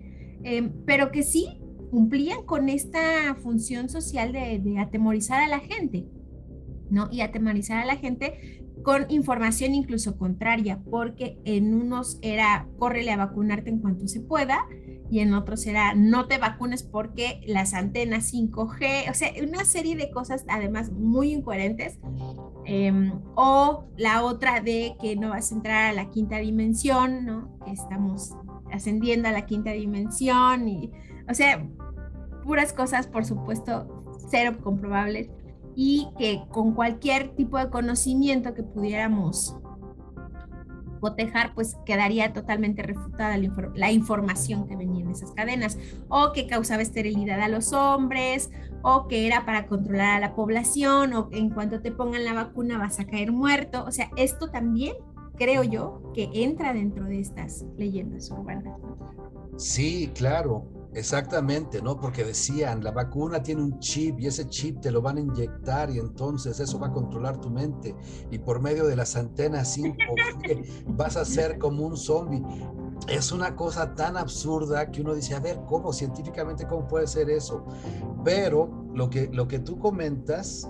[0.43, 1.59] Em, pero que sí
[1.91, 6.05] cumplían con esta función social de, atemorizar a la gente,
[6.89, 7.09] ¿no?
[7.11, 13.17] Y atemorizar a la gente con información incluso contraria, porque en unos era córrele a
[13.17, 14.65] vacunarte en cuanto se pueda,
[15.11, 19.95] y en otros era no te vacunes porque las antenas 5G, o sea, una serie
[19.95, 21.97] de cosas además muy incoherentes.
[22.65, 27.57] Em, o la otra de que no vas a entrar a la quinta dimensión, ¿no?
[27.65, 28.35] Estamos
[28.71, 30.91] ascendiendo a la quinta dimensión y,
[31.29, 31.65] o sea,
[32.43, 35.29] puras cosas, por supuesto, cero comprobables
[35.75, 39.55] y que con cualquier tipo de conocimiento que pudiéramos
[40.99, 45.77] cotejar, pues quedaría totalmente refutada la, información que venía en esas cadenas,
[46.09, 48.51] o que causaba esterilidad a los hombres,
[48.81, 52.77] o que era para controlar a la población, o en cuanto te pongan la vacuna
[52.77, 53.85] vas a caer muerto.
[53.85, 54.95] O sea, esto también
[55.39, 58.79] creo yo que entra dentro de estas leyendas urbanas.
[59.57, 60.67] Sí, claro.
[60.91, 61.99] Exactamente, ¿no?
[61.99, 65.91] Porque decían, la vacuna tiene un chip y ese chip te lo van a inyectar
[65.91, 67.95] y entonces eso va a controlar tu mente
[68.31, 72.41] y por medio de las antenas 5G vas a ser como un zombie.
[73.07, 77.29] Es una cosa tan absurda que uno dice, a ver, ¿cómo científicamente cómo puede ser
[77.29, 77.65] eso?
[78.23, 80.67] Pero lo que, lo que tú comentas,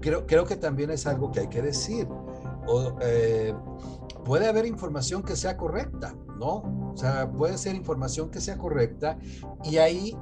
[0.00, 2.06] creo, creo que también es algo que hay que decir.
[2.66, 3.54] O, eh,
[4.24, 6.92] puede haber información que sea correcta, ¿no?
[6.92, 9.18] O sea, puede ser información que sea correcta
[9.64, 10.16] y ahí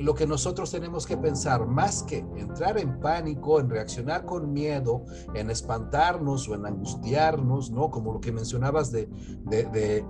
[0.00, 5.04] lo que nosotros tenemos que pensar, más que entrar en pánico, en reaccionar con miedo,
[5.34, 7.90] en espantarnos o en angustiarnos, ¿no?
[7.90, 9.08] Como lo que mencionabas de,
[9.44, 10.04] de,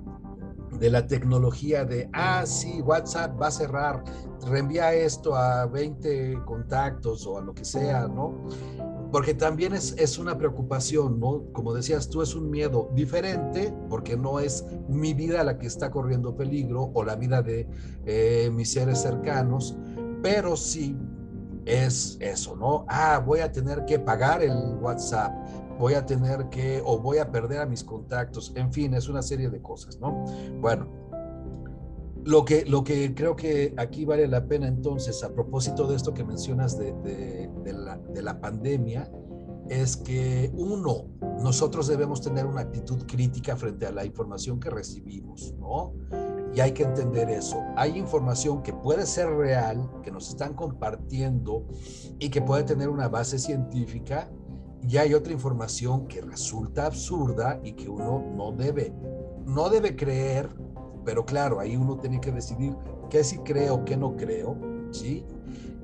[0.79, 4.05] de, la tecnología de, ah, sí, WhatsApp va a cerrar,
[4.47, 8.47] reenvía esto a 20 contactos o a lo que sea, ¿no?
[9.11, 11.45] Porque también es, es, una preocupación, ¿no?
[11.53, 15.91] Como decías tú, es un miedo diferente, porque no es mi vida la que está
[15.91, 17.69] corriendo peligro o la vida de
[18.07, 19.77] eh, mis seres cercanos,
[20.23, 20.97] pero sí
[21.67, 22.85] es eso, ¿no?
[22.89, 25.33] Ah, voy a tener que pagar el WhatsApp,
[25.79, 29.23] voy a tener que, o voy a perder a mis contactos, en fin, es una
[29.23, 30.25] serie de cosas, ¿no?
[30.61, 30.89] Bueno,
[32.25, 36.13] lo que, lo que creo que aquí vale la pena entonces, a propósito de esto
[36.13, 36.93] que mencionas de,
[37.65, 39.11] la, de, la, pandemia,
[39.69, 41.07] es que uno,
[41.43, 45.95] nosotros debemos tener una actitud crítica frente a la información que recibimos, ¿no?
[46.53, 47.63] Y hay que entender eso.
[47.77, 51.65] Hay información que puede ser real, que nos están compartiendo
[52.19, 54.29] y que puede tener una base científica,
[54.89, 58.93] y hay otra información que resulta absurda y que uno no debe,
[59.45, 60.49] no debe creer
[61.05, 62.77] pero claro, ahí uno tiene que decidir
[63.09, 64.57] qué sí creo, qué no creo,
[64.91, 65.25] ¿sí?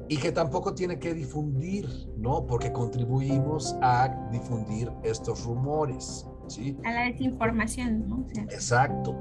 [0.08, 2.46] Y que tampoco tiene que difundir, ¿no?
[2.46, 6.76] Porque contribuimos a difundir estos rumores, ¿sí?
[6.84, 8.24] A la desinformación, ¿no?
[8.50, 9.16] Exacto.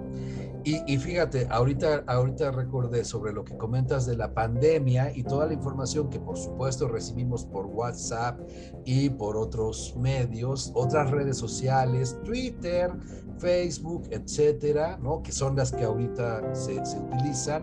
[0.68, 5.54] Y, fíjate, ahorita, ahorita recordé sobre lo que comentas de la pandemia y toda la
[5.54, 8.40] información que por supuesto recibimos por WhatsApp
[8.84, 12.92] y por otros medios, otras redes sociales, Twitter,
[13.38, 15.22] Facebook, etcétera, ¿no?
[15.22, 17.62] Que son las que ahorita se, se utilizan.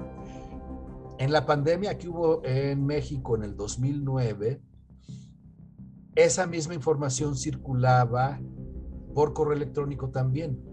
[1.18, 4.62] En la pandemia que hubo en México en el 2009,
[6.14, 8.40] esa misma información circulaba
[9.12, 10.71] por correo electrónico también.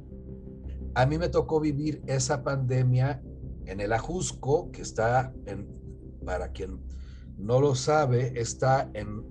[0.96, 3.22] A mí me tocó vivir esa pandemia
[3.66, 5.68] en el Ajusco, que está en,
[6.26, 6.80] para quien
[7.38, 9.24] no lo sabe, está en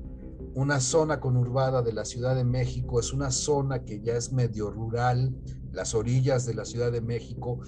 [0.54, 4.70] una zona conurbada de la Ciudad de México, es una zona que ya es medio
[4.70, 5.34] rural,
[5.72, 7.60] las orillas de la Ciudad de México,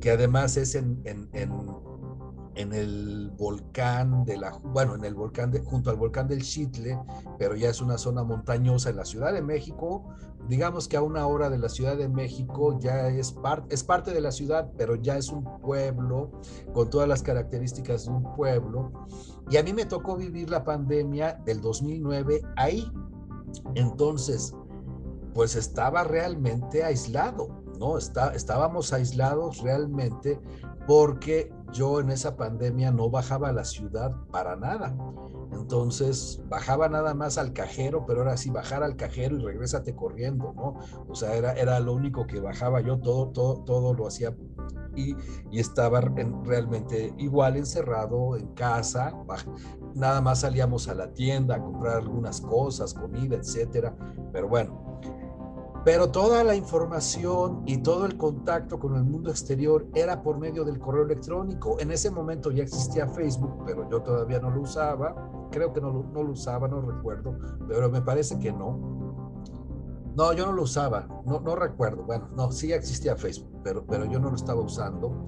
[0.00, 1.50] que además es en, en, en,
[2.56, 6.98] el volcán de la, bueno, en el volcán de, junto al volcán del Chitle,
[7.38, 10.14] pero ya es una zona montañosa en la Ciudad de México,
[10.48, 14.12] digamos que a una hora de la Ciudad de México ya es, parte es parte
[14.12, 16.30] de la ciudad, pero ya es un pueblo
[16.72, 18.92] con todas las características de un pueblo.
[19.50, 22.90] Y a mí me tocó vivir la pandemia del 2009 ahí.
[23.74, 24.54] Entonces,
[25.32, 27.48] pues estaba realmente aislado,
[27.78, 27.98] ¿no?
[27.98, 30.40] Está, estábamos aislados realmente
[30.86, 34.96] porque yo en esa pandemia no bajaba a la ciudad para nada.
[35.52, 40.52] Entonces bajaba nada más al cajero, pero ahora sí bajar al cajero y regrésate corriendo,
[40.54, 40.78] ¿no?
[41.08, 44.34] O sea, era, era lo único que bajaba yo, todo, todo, todo lo hacía
[44.96, 45.16] y,
[45.50, 49.12] y estaba realmente igual encerrado en casa.
[49.94, 53.96] Nada más salíamos a la tienda a comprar algunas cosas, comida, etcétera.
[54.32, 55.00] Pero bueno,
[55.84, 60.64] pero toda la información y todo el contacto con el mundo exterior era por medio
[60.64, 61.78] del correo electrónico.
[61.78, 65.14] En ese momento ya existía Facebook, pero yo todavía no lo usaba.
[65.50, 67.36] Creo que no no lo usaba, no recuerdo,
[67.68, 68.93] pero me parece que no.
[70.16, 72.04] No, yo no lo usaba, no, no recuerdo.
[72.04, 75.24] Bueno, no, sí existía Facebook, pero, pero yo no lo estaba usando.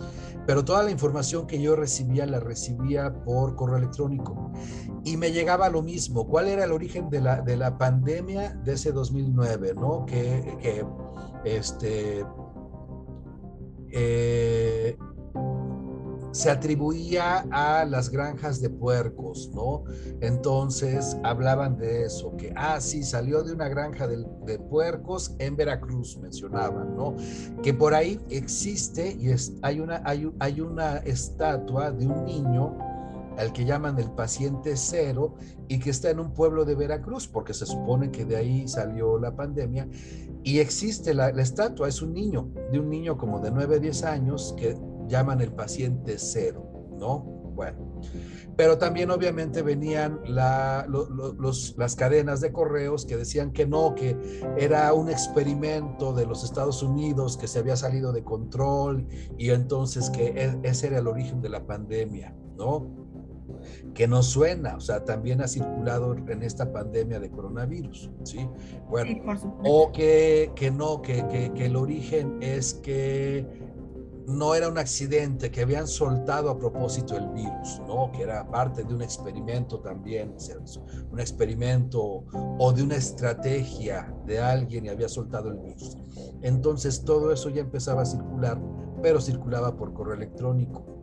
[0.46, 4.52] Pero toda la información que yo recibía la recibía por correo electrónico.
[5.04, 6.28] Y me llegaba lo mismo.
[6.28, 9.74] ¿Cuál era el origen de la, de la pandemia de ese 2009?
[9.74, 10.06] ¿no?
[10.06, 10.86] Que, que
[11.44, 12.24] este,
[13.90, 14.96] eh,
[16.36, 19.84] se atribuía a las granjas de puercos, ¿no?
[20.20, 26.18] Entonces hablaban de eso, que, ah, sí, salió de una granja de, puercos en Veracruz,
[26.18, 27.16] mencionaban, ¿no?
[27.62, 32.76] Que por ahí existe y es, hay, una, hay, hay una estatua de un niño
[33.38, 35.36] al que llaman el paciente cero
[35.68, 39.18] y que está en un pueblo de Veracruz, porque se supone que de ahí salió
[39.18, 39.88] la pandemia.
[40.42, 44.54] Y existe la, estatua, es un niño, de un niño como de 9, 10 años
[44.58, 44.76] que
[45.08, 47.36] llaman el paciente cero, ¿no?
[47.56, 48.02] Bueno.
[48.56, 50.86] Pero también obviamente venían las
[51.96, 54.16] cadenas de correos que decían que no, que
[54.58, 59.06] era un experimento de los Estados Unidos que se había salido de control
[59.38, 63.06] y entonces que e, ese era el origen de la pandemia, ¿no?
[63.94, 68.46] que no suena, o sea, también ha circulado en esta pandemia de coronavirus, ¿sí?
[68.88, 69.22] Bueno,
[69.64, 73.46] o que, que no, que, que, que el origen es que
[74.26, 78.10] no era un accidente, que habían soltado a propósito el virus, ¿no?
[78.10, 80.34] Que era parte de un experimento también,
[81.10, 82.24] un experimento
[82.58, 85.96] o de una estrategia de alguien y había soltado el virus.
[86.42, 88.60] Entonces todo eso ya empezaba a circular,
[89.00, 91.02] pero circulaba por correo electrónico.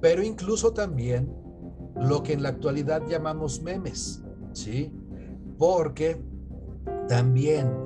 [0.00, 1.32] Pero incluso también
[1.96, 4.22] lo que en la actualidad llamamos memes,
[4.52, 4.92] ¿sí?
[5.58, 6.20] Porque
[7.08, 7.83] también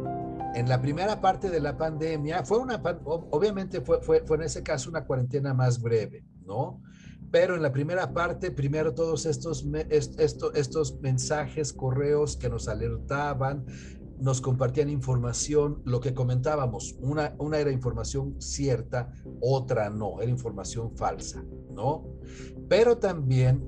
[0.58, 4.62] en la primera parte de la pandemia, fue una, obviamente fue, fue, fue en ese
[4.64, 6.82] caso una cuarentena más breve, ¿no?
[7.30, 13.66] Pero en la primera parte, primero todos estos, estos, estos mensajes, correos que nos alertaban,
[14.18, 20.96] nos compartían información, lo que comentábamos, una, una era información cierta, otra no, era información
[20.96, 22.04] falsa, ¿no?
[22.68, 23.64] Pero también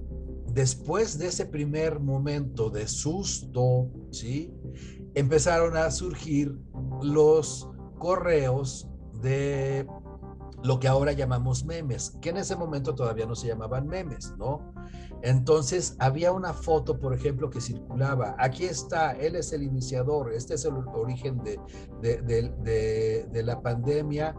[0.52, 4.52] después de ese primer momento de susto, ¿sí?
[5.14, 6.56] empezaron a surgir
[7.02, 8.88] los correos
[9.20, 9.86] de
[10.62, 14.72] lo que ahora llamamos memes, que en ese momento todavía no se llamaban memes, ¿no?
[15.22, 20.54] Entonces había una foto, por ejemplo, que circulaba, aquí está, él es el iniciador, este
[20.54, 21.58] es el origen de,
[22.00, 24.34] de, la pandemia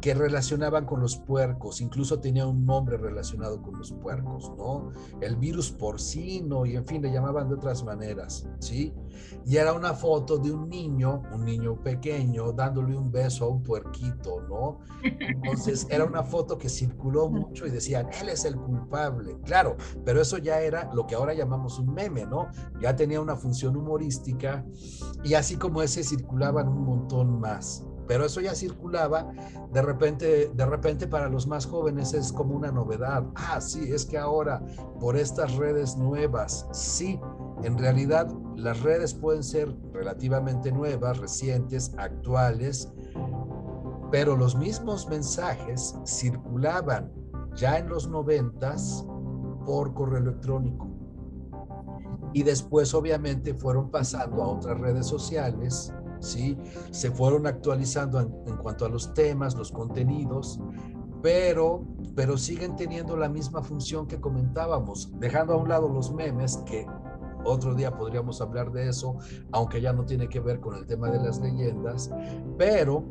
[0.00, 4.90] que relacionaban con los puercos, incluso tenía un nombre relacionado con los puercos, ¿no?
[5.20, 8.92] El virus porcino y en fin, le llamaban de otras maneras, ¿sí?
[9.46, 13.62] Y era una foto de un niño, un niño pequeño, dándole un beso a un
[13.62, 14.80] puerquito, ¿no?
[15.04, 20.11] Entonces era una foto que circuló mucho y decían, él es el culpable, claro, pero
[20.20, 22.48] eso ya era lo que ahora llamamos un meme, ¿no?
[22.80, 24.64] Ya tenía una función humorística
[25.22, 29.32] y así como ese circulaban un montón más pero eso ya circulaba,
[29.72, 33.24] de repente, de repente para los más jóvenes es como una novedad.
[33.34, 34.62] Ah, sí, es que ahora
[35.00, 37.20] por estas redes nuevas, sí,
[37.62, 42.92] en realidad las redes pueden ser relativamente nuevas, recientes, actuales,
[44.10, 47.10] pero los mismos mensajes circulaban
[47.54, 49.06] ya en los noventas
[49.64, 50.88] por correo electrónico.
[52.32, 55.92] Y después obviamente fueron pasando a otras redes sociales
[56.22, 56.56] ¿sí?
[56.90, 60.60] Se fueron actualizando en, cuanto a los temas, los contenidos,
[61.20, 61.84] pero,
[62.14, 66.86] pero siguen teniendo la misma función que comentábamos, dejando a un lado los memes, que
[67.44, 69.16] otro día podríamos hablar de eso,
[69.50, 72.10] aunque ya no tiene que ver con el tema de las leyendas,
[72.56, 73.04] pero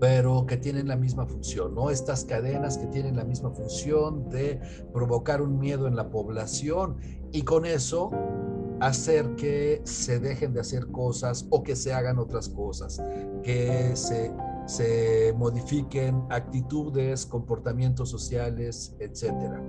[0.00, 1.90] pero que tienen la misma función, ¿no?
[1.90, 4.58] Estas cadenas que tienen la misma función de
[4.94, 6.96] provocar un miedo en la población
[7.32, 8.10] y con eso
[8.80, 13.02] hacer que se dejen de hacer cosas o que se hagan otras cosas,
[13.42, 14.32] que se,
[14.66, 19.62] se modifiquen actitudes, comportamientos sociales, etcétera.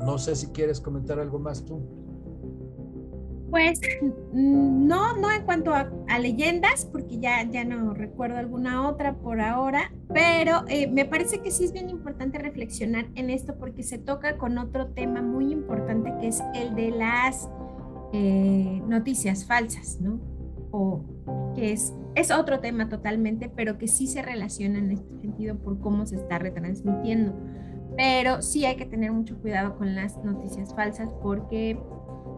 [0.00, 2.07] No sé si quieres comentar algo más tú.
[3.50, 3.80] Pues
[4.32, 5.88] no, no en cuanto a,
[6.18, 11.50] leyendas, porque ya, ya no recuerdo alguna otra por ahora, pero eh, me parece que
[11.50, 16.12] sí es bien importante reflexionar en esto porque se toca con otro tema muy importante
[16.20, 17.48] que es el de las
[18.12, 20.20] eh, noticias falsas, ¿no?
[20.70, 21.04] O
[21.54, 25.80] que es, es otro tema totalmente, pero que sí se relaciona en este sentido por
[25.80, 27.34] cómo se está retransmitiendo.
[27.96, 31.78] Pero sí hay que tener mucho cuidado con las noticias falsas porque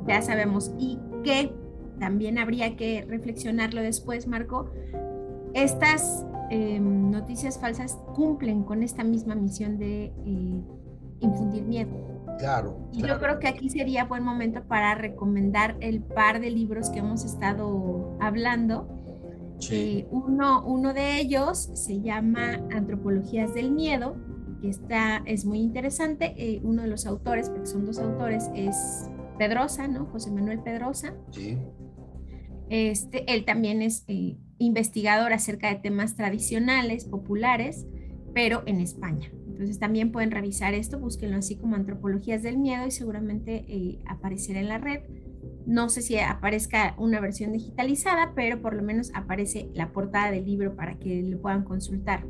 [0.07, 1.53] ya sabemos y que
[1.99, 4.71] también habría que reflexionarlo después, Marco.
[5.55, 10.63] Estas em, noticias falsas cumplen con esta misma misión de eh,
[11.21, 11.91] infundir miedo.
[12.39, 12.89] Claro.
[12.93, 17.01] Y yo creo que aquí sería buen momento para recomendar el par de libros que
[17.01, 18.89] hemos estado hablando.
[19.71, 24.17] Eh, uno, uno de ellos se llama Antropologías del Miedo,
[24.63, 26.35] que está, es muy interesante.
[26.39, 29.10] Eh, uno de los autores, porque son dos autores, es
[29.41, 30.05] Pedrosa, ¿no?
[30.05, 31.15] José Manuel Pedrosa.
[31.31, 31.57] Sí.
[32.69, 37.87] Este, él también es eh, investigador acerca de temas tradicionales, populares,
[38.35, 39.31] pero en España.
[39.47, 44.61] Entonces también pueden revisar esto, búsquenlo así como Antropologías del Miedo y seguramente eh, aparecerá
[44.61, 45.01] en la red.
[45.65, 50.45] No sé si aparezca una versión digitalizada, pero por lo menos aparece la portada del
[50.45, 52.27] libro para que lo puedan consultar.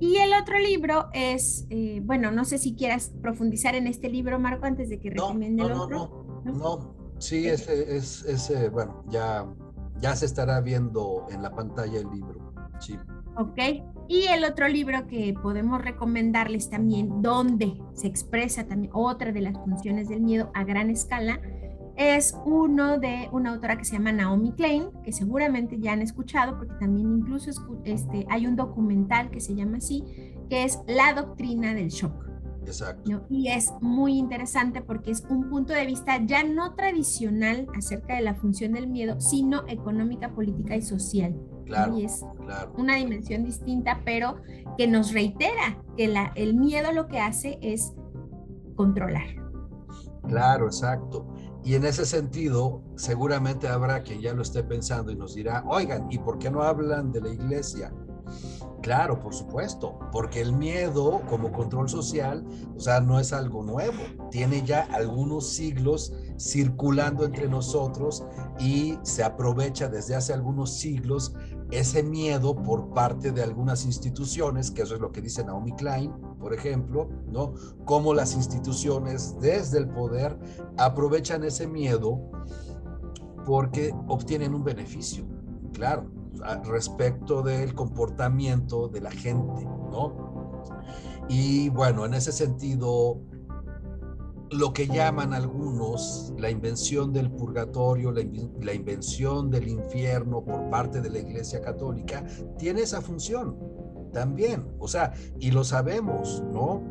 [0.00, 4.38] Y el otro libro es, eh, bueno, no sé si quieras profundizar en este libro,
[4.40, 6.42] Marco, antes de que recomiende el otro.
[6.42, 9.46] No, no, no, sí, ese, es, ese, bueno, ya,
[10.00, 12.98] ya se estará viendo en la pantalla el libro, sí.
[13.36, 13.58] Ok,
[14.08, 19.54] y el otro libro que podemos recomendarles también, donde se expresa también otra de las
[19.54, 21.40] funciones del miedo a gran escala,
[22.00, 26.56] es uno de una autora que se llama Naomi Klein, que seguramente ya han escuchado,
[26.56, 27.50] porque también incluso
[27.84, 30.02] este, hay un documental que se llama así,
[30.48, 32.24] que es La Doctrina del Shock.
[32.64, 33.26] Exacto.
[33.28, 38.22] Y es muy interesante porque es un punto de vista ya no tradicional acerca de
[38.22, 41.36] la función del miedo, sino económica, política y social.
[41.66, 42.24] Claro, y es
[42.78, 44.36] una dimensión distinta, pero
[44.78, 47.92] que nos reitera que la, el miedo lo que hace es
[48.74, 49.26] controlar.
[50.26, 51.26] Claro, exacto.
[51.62, 56.10] Y en ese sentido, seguramente habrá quien ya lo esté pensando y nos dirá, oigan,
[56.10, 57.92] ¿y por qué no hablan de la iglesia?
[58.82, 64.02] Claro, por supuesto, porque el miedo como control social, o sea, no es algo nuevo,
[64.30, 68.24] tiene ya algunos siglos circulando entre nosotros
[68.58, 71.34] y se aprovecha desde hace algunos siglos
[71.70, 76.12] ese miedo por parte de algunas instituciones, que eso es lo que dice Naomi Klein,
[76.38, 77.54] por ejemplo, ¿no?
[77.84, 80.38] Cómo las instituciones desde el poder
[80.76, 82.20] aprovechan ese miedo
[83.46, 85.24] porque obtienen un beneficio,
[85.72, 86.10] claro,
[86.64, 90.30] respecto del comportamiento de la gente, ¿no?
[91.28, 93.20] Y bueno, en ese sentido,
[94.50, 101.10] lo que llaman algunos la invención del purgatorio, la, invención del infierno por parte de
[101.10, 102.24] la Iglesia Católica,
[102.58, 103.56] tiene esa función
[104.12, 104.66] también.
[104.78, 106.82] O sea, y lo sabemos, ¿no?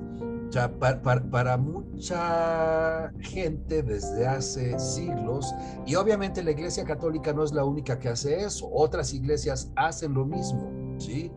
[0.47, 5.53] O sea, para, mucha gente desde hace siglos,
[5.85, 10.13] y obviamente la Iglesia Católica no es la única que hace eso, otras iglesias hacen
[10.15, 11.31] lo mismo, ¿sí?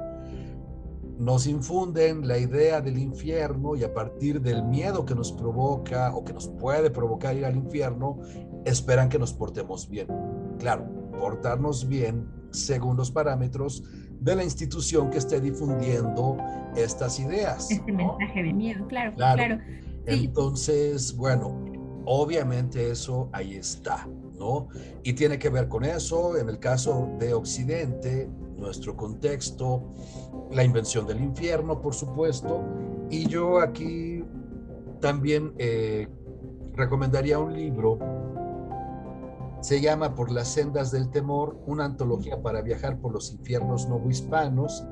[1.19, 6.25] Nos infunden la idea del infierno y a partir del miedo que nos provoca o
[6.25, 8.19] que nos puede provocar ir al infierno,
[8.65, 10.09] esperan que nos portemos bien.
[10.59, 10.87] Claro,
[11.19, 13.83] portarnos bien según los parámetros
[14.21, 16.37] de la institución que esté difundiendo
[16.77, 17.71] estas ideas.
[17.71, 19.59] Este mensaje de miedo, claro, claro.
[20.07, 21.65] Entonces, bueno,
[22.05, 24.09] obviamente eso ahí está,
[24.39, 24.69] ¿no?
[25.03, 28.29] Y tiene que ver con eso, en el caso de Occidente,
[28.63, 29.91] nuestro contexto,
[30.51, 32.63] la invención del infierno, por supuesto,
[33.11, 34.25] y yo aquí
[35.01, 36.09] también eh,
[36.75, 37.99] recomendaría un libro,
[39.61, 44.85] se llama Por las sendas del temor, una antología para viajar por los infiernos novohispanos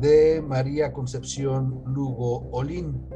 [0.00, 3.06] de María Concepción Lugo Olín,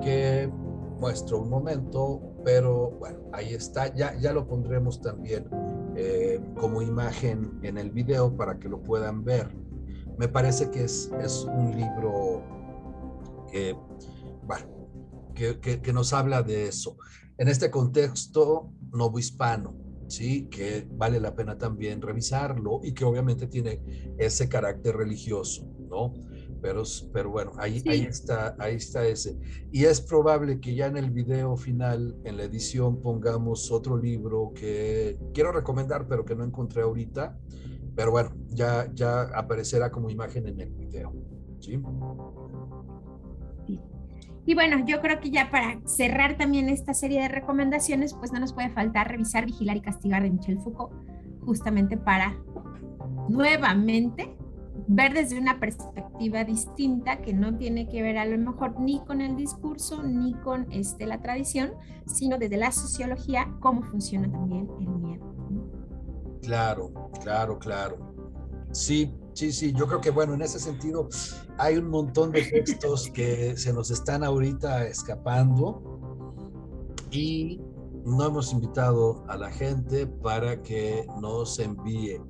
[0.00, 0.50] que
[0.98, 5.46] muestra un momento, pero bueno, ahí está, ya, ya lo pondremos también
[6.02, 9.54] eh, como imagen en el video para que lo puedan ver.
[10.16, 12.42] Me parece que es, es un libro
[13.52, 13.76] que,
[14.44, 14.66] bueno,
[15.34, 16.96] que, que, nos habla de eso.
[17.36, 19.76] En este contexto novohispano,
[20.08, 20.48] ¿sí?
[20.48, 26.14] que vale la pena también revisarlo y que obviamente tiene ese carácter religioso, ¿no?
[26.60, 26.82] Pero,
[27.12, 29.38] pero bueno, ahí, ahí, está, ahí está ese.
[29.72, 34.52] Y es probable que ya en el video final, en la edición, pongamos otro libro
[34.54, 37.38] que quiero recomendar, pero que no encontré ahorita.
[37.94, 41.12] Pero bueno, ya, ya aparecerá como imagen en el video.
[41.60, 41.80] ¿sí?
[44.46, 48.40] Y bueno, yo creo que ya para cerrar también esta serie de recomendaciones, pues no
[48.40, 50.92] nos puede faltar revisar, vigilar y castigar de Michel Foucault,
[51.44, 52.36] justamente para
[53.28, 54.36] nuevamente
[54.92, 59.20] ver desde una perspectiva distinta que no tiene que ver a lo mejor ni con
[59.20, 61.74] el discurso ni con este, la tradición,
[62.06, 66.40] sino desde la sociología, cómo funciona también el miedo.
[66.42, 67.98] Claro, claro, claro.
[68.72, 71.08] Sí, sí, sí, yo creo que bueno, en ese sentido
[71.56, 75.84] hay un montón de textos que se nos están ahorita escapando
[77.12, 77.60] y
[78.04, 82.20] no hemos invitado a la gente para que nos envíe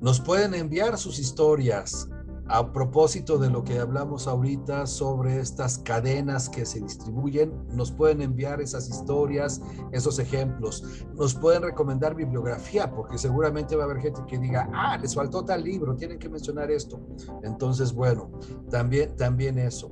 [0.00, 2.08] nos pueden enviar sus historias
[2.46, 8.20] a propósito de lo que hablamos ahorita sobre estas cadenas que se distribuyen, nos pueden
[8.20, 14.20] enviar esas historias, esos ejemplos, nos pueden recomendar bibliografía, porque seguramente va a haber gente
[14.26, 17.00] que diga, ah, les faltó tal libro, tienen que mencionar esto.
[17.42, 18.30] Entonces, bueno,
[18.70, 19.90] también, también eso.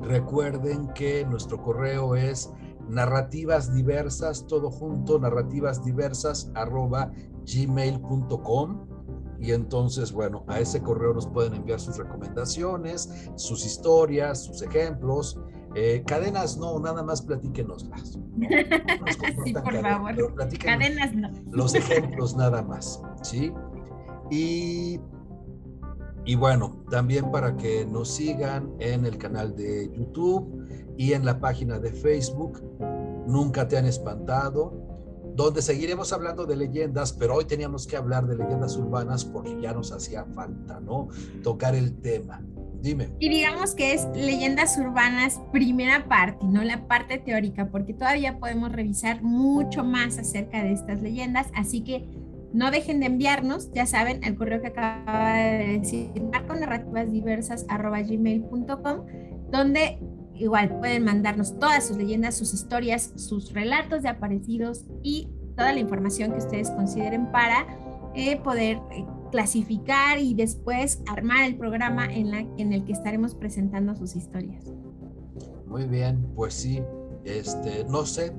[0.00, 2.50] Recuerden que nuestro correo es
[2.88, 7.12] narrativas diversas, todo junto, narrativas diversas arroba
[7.44, 8.87] gmail.com
[9.40, 15.38] y entonces, bueno, a ese correo nos pueden enviar sus recomendaciones, sus historias, sus ejemplos.
[15.74, 18.18] Eh, cadenas no, nada más platíquenoslas.
[19.44, 20.34] sí, por favor.
[20.58, 21.30] Cadenas no.
[21.50, 23.52] Los ejemplos nada más, ¿sí?
[24.30, 25.00] Y,
[26.24, 30.66] Y bueno, también para que nos sigan en el canal de YouTube
[30.96, 32.60] y en la página de Facebook,
[33.28, 34.72] Nunca te han espantado,
[35.44, 39.72] donde seguiremos hablando de leyendas, pero hoy teníamos que hablar de leyendas urbanas porque ya
[39.72, 41.08] nos hacía falta, ¿no?
[41.44, 42.42] Tocar el tema.
[42.80, 43.10] Dime.
[43.20, 48.72] Y digamos que es leyendas urbanas primera parte, no la parte teórica, porque todavía podemos
[48.72, 52.08] revisar mucho más acerca de estas leyendas, así que
[52.52, 56.10] no dejen de enviarnos, ya saben, el correo que acaba de decir,
[58.08, 59.06] gmail.com
[59.50, 59.98] donde
[60.38, 65.80] igual pueden mandarnos todas sus leyendas, sus historias, sus relatos de aparecidos y toda la
[65.80, 67.66] información que ustedes consideren para
[68.14, 73.34] eh, poder eh, clasificar y después armar el programa en, la, en el que estaremos
[73.34, 74.64] presentando sus historias.
[75.66, 76.80] Muy bien, pues sí,
[77.24, 78.32] este, no sé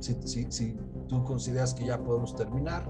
[0.00, 0.76] si, si, si
[1.08, 2.88] tú consideras que ya podemos terminar.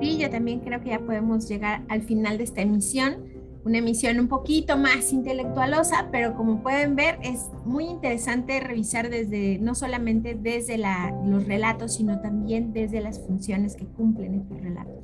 [0.00, 3.24] Sí, yo también creo que ya podemos llegar al final de esta emisión,
[3.64, 9.58] una emisión un poquito más intelectualosa, pero como pueden ver es muy interesante revisar desde,
[9.58, 14.94] no solamente desde los relatos, sino también desde las funciones que cumplen estos relatos.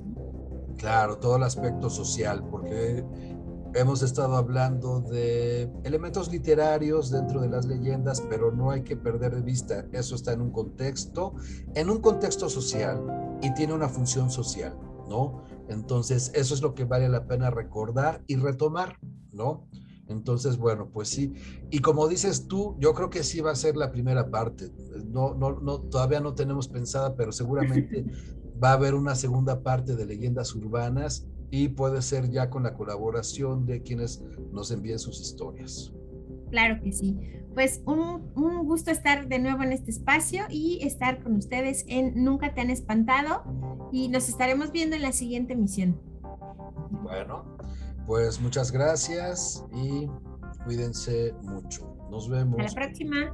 [0.76, 3.04] Claro, todo el aspecto social, porque
[3.74, 9.34] hemos estado hablando de elementos literarios dentro de las leyendas, pero no hay que perder
[9.34, 11.34] de vista, eso está en un contexto,
[11.74, 14.74] en un contexto social y tiene una función social,
[15.08, 15.42] ¿no?
[15.68, 18.98] Entonces, eso es lo que vale la pena recordar y retomar,
[19.32, 19.66] ¿no?
[20.08, 21.34] Entonces, bueno, pues sí.
[21.70, 24.70] Y como dices tú, yo creo que sí va a ser la primera parte.
[25.06, 28.04] No, no, no, todavía no tenemos pensada, pero seguramente
[28.62, 32.74] va a haber una segunda parte de leyendas urbanas y puede ser ya con la
[32.74, 35.92] colaboración de quienes nos envíen sus historias.
[36.50, 37.18] Claro que sí.
[37.54, 42.22] Pues un, un, gusto estar de nuevo en este espacio y estar con ustedes en
[42.22, 43.44] Nunca te han espantado
[43.92, 45.98] y nos estaremos viendo en la siguiente emisión.
[46.90, 47.56] Bueno,
[48.06, 50.08] pues muchas gracias y
[50.64, 51.96] cuídense mucho.
[52.10, 52.60] Nos vemos.
[52.60, 53.32] Hasta la próxima.